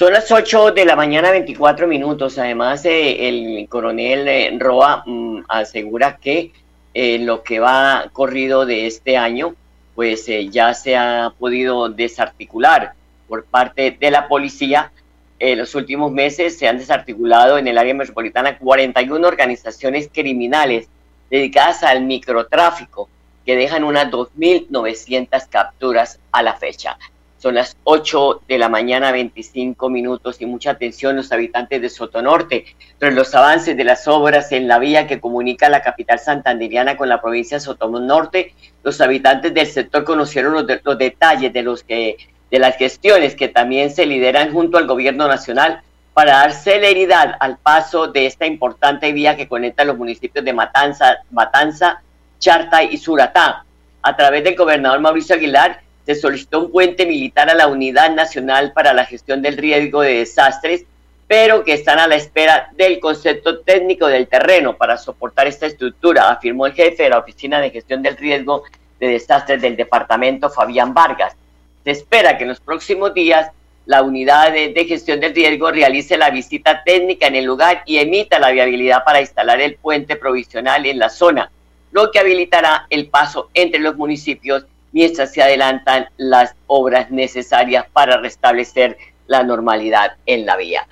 Son 0.00 0.14
las 0.14 0.32
8 0.32 0.72
de 0.72 0.86
la 0.86 0.96
mañana, 0.96 1.30
24 1.30 1.86
minutos. 1.86 2.38
Además, 2.38 2.86
eh, 2.86 3.28
el 3.28 3.68
coronel 3.68 4.26
eh, 4.26 4.56
Roa 4.58 5.02
mm, 5.04 5.40
asegura 5.46 6.16
que 6.16 6.52
eh, 6.94 7.18
lo 7.18 7.42
que 7.42 7.60
va 7.60 8.06
corrido 8.10 8.64
de 8.64 8.86
este 8.86 9.18
año, 9.18 9.54
pues 9.94 10.24
ya 10.50 10.72
se 10.72 10.96
ha 10.96 11.34
podido 11.38 11.90
desarticular 11.90 12.94
por 13.28 13.44
parte 13.44 13.94
de 14.00 14.10
la 14.10 14.26
policía. 14.26 14.90
En 15.40 15.56
los 15.56 15.74
últimos 15.74 16.12
meses 16.12 16.58
se 16.58 16.68
han 16.68 16.76
desarticulado 16.76 17.56
en 17.56 17.66
el 17.66 17.78
área 17.78 17.94
metropolitana 17.94 18.58
41 18.58 19.26
organizaciones 19.26 20.10
criminales 20.12 20.86
dedicadas 21.30 21.82
al 21.82 22.02
microtráfico, 22.02 23.08
que 23.46 23.56
dejan 23.56 23.84
unas 23.84 24.10
2.900 24.10 25.48
capturas 25.48 26.20
a 26.30 26.42
la 26.42 26.54
fecha. 26.56 26.98
Son 27.38 27.54
las 27.54 27.74
8 27.84 28.42
de 28.46 28.58
la 28.58 28.68
mañana, 28.68 29.12
25 29.12 29.88
minutos 29.88 30.42
y 30.42 30.46
mucha 30.46 30.72
atención 30.72 31.16
los 31.16 31.32
habitantes 31.32 31.80
de 31.80 31.88
Sotonorte. 31.88 32.66
Tras 32.98 33.14
los 33.14 33.34
avances 33.34 33.74
de 33.78 33.84
las 33.84 34.06
obras 34.08 34.52
en 34.52 34.68
la 34.68 34.78
vía 34.78 35.06
que 35.06 35.20
comunica 35.20 35.70
la 35.70 35.80
capital 35.82 36.18
santanderiana 36.18 36.98
con 36.98 37.08
la 37.08 37.22
provincia 37.22 37.56
de 37.56 37.62
Sotonorte, 37.62 38.52
los 38.82 39.00
habitantes 39.00 39.54
del 39.54 39.66
sector 39.68 40.04
conocieron 40.04 40.52
los, 40.52 40.66
los 40.84 40.98
detalles 40.98 41.50
de, 41.50 41.62
los 41.62 41.82
que, 41.82 42.18
de 42.50 42.58
las 42.58 42.76
gestiones 42.76 43.34
que 43.34 43.48
también 43.48 43.90
se 43.90 44.06
lideran 44.06 44.52
junto 44.52 44.78
al 44.78 44.86
gobierno 44.86 45.28
nacional 45.28 45.82
para 46.14 46.32
dar 46.32 46.52
celeridad 46.52 47.36
al 47.40 47.56
paso 47.58 48.08
de 48.08 48.26
esta 48.26 48.46
importante 48.46 49.12
vía 49.12 49.36
que 49.36 49.48
conecta 49.48 49.84
los 49.84 49.96
municipios 49.96 50.44
de 50.44 50.52
Matanza, 50.52 51.18
Matanza, 51.30 52.02
Charta 52.38 52.82
y 52.82 52.96
Suratá. 52.96 53.64
A 54.02 54.16
través 54.16 54.42
del 54.44 54.56
gobernador 54.56 55.00
Mauricio 55.00 55.36
Aguilar, 55.36 55.80
se 56.04 56.14
solicitó 56.14 56.60
un 56.60 56.72
puente 56.72 57.06
militar 57.06 57.48
a 57.50 57.54
la 57.54 57.68
Unidad 57.68 58.10
Nacional 58.14 58.72
para 58.72 58.92
la 58.92 59.04
Gestión 59.04 59.42
del 59.42 59.56
Riesgo 59.56 60.00
de 60.00 60.14
Desastres, 60.14 60.84
pero 61.28 61.62
que 61.62 61.74
están 61.74 62.00
a 62.00 62.08
la 62.08 62.16
espera 62.16 62.70
del 62.76 62.98
concepto 62.98 63.60
técnico 63.60 64.08
del 64.08 64.26
terreno 64.26 64.76
para 64.76 64.96
soportar 64.96 65.46
esta 65.46 65.66
estructura, 65.66 66.28
afirmó 66.28 66.66
el 66.66 66.72
jefe 66.72 67.04
de 67.04 67.10
la 67.10 67.18
Oficina 67.18 67.60
de 67.60 67.70
Gestión 67.70 68.02
del 68.02 68.16
Riesgo 68.16 68.64
de 68.98 69.08
Desastres 69.08 69.62
del 69.62 69.76
departamento, 69.76 70.50
Fabián 70.50 70.92
Vargas. 70.92 71.36
Se 71.84 71.90
espera 71.90 72.36
que 72.36 72.44
en 72.44 72.50
los 72.50 72.60
próximos 72.60 73.14
días 73.14 73.50
la 73.86 74.02
unidad 74.02 74.52
de, 74.52 74.84
gestión 74.86 75.20
del 75.20 75.34
riesgo 75.34 75.70
realice 75.70 76.16
la 76.16 76.30
visita 76.30 76.82
técnica 76.84 77.26
en 77.26 77.36
el 77.36 77.44
lugar 77.44 77.82
y 77.86 77.98
emita 77.98 78.38
la 78.38 78.50
viabilidad 78.50 79.02
para 79.04 79.20
instalar 79.20 79.60
el 79.60 79.76
puente 79.76 80.16
provisional 80.16 80.86
en 80.86 80.98
la 80.98 81.08
zona, 81.08 81.50
lo 81.90 82.10
que 82.10 82.20
habilitará 82.20 82.86
el 82.90 83.08
paso 83.08 83.50
entre 83.54 83.80
los 83.80 83.96
municipios 83.96 84.64
mientras 84.92 85.32
se 85.32 85.42
adelantan 85.42 86.08
las 86.18 86.54
obras 86.66 87.10
necesarias 87.10 87.86
para 87.92 88.18
restablecer 88.18 88.96
la 89.26 89.42
normalidad 89.42 90.12
en 90.26 90.46
la 90.46 90.56
vía. 90.56 90.86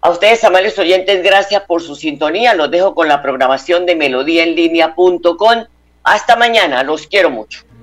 A 0.00 0.10
ustedes, 0.10 0.42
amables 0.42 0.78
oyentes, 0.78 1.22
gracias 1.22 1.62
por 1.62 1.80
su 1.80 1.94
sintonía. 1.94 2.54
Los 2.54 2.70
dejo 2.70 2.94
con 2.94 3.06
la 3.06 3.22
programación 3.22 3.86
de 3.86 3.94
melodíaenlínea.com. 3.94 5.64
Hasta 6.02 6.36
mañana, 6.36 6.82
los 6.82 7.06
quiero 7.06 7.30
mucho. 7.30 7.62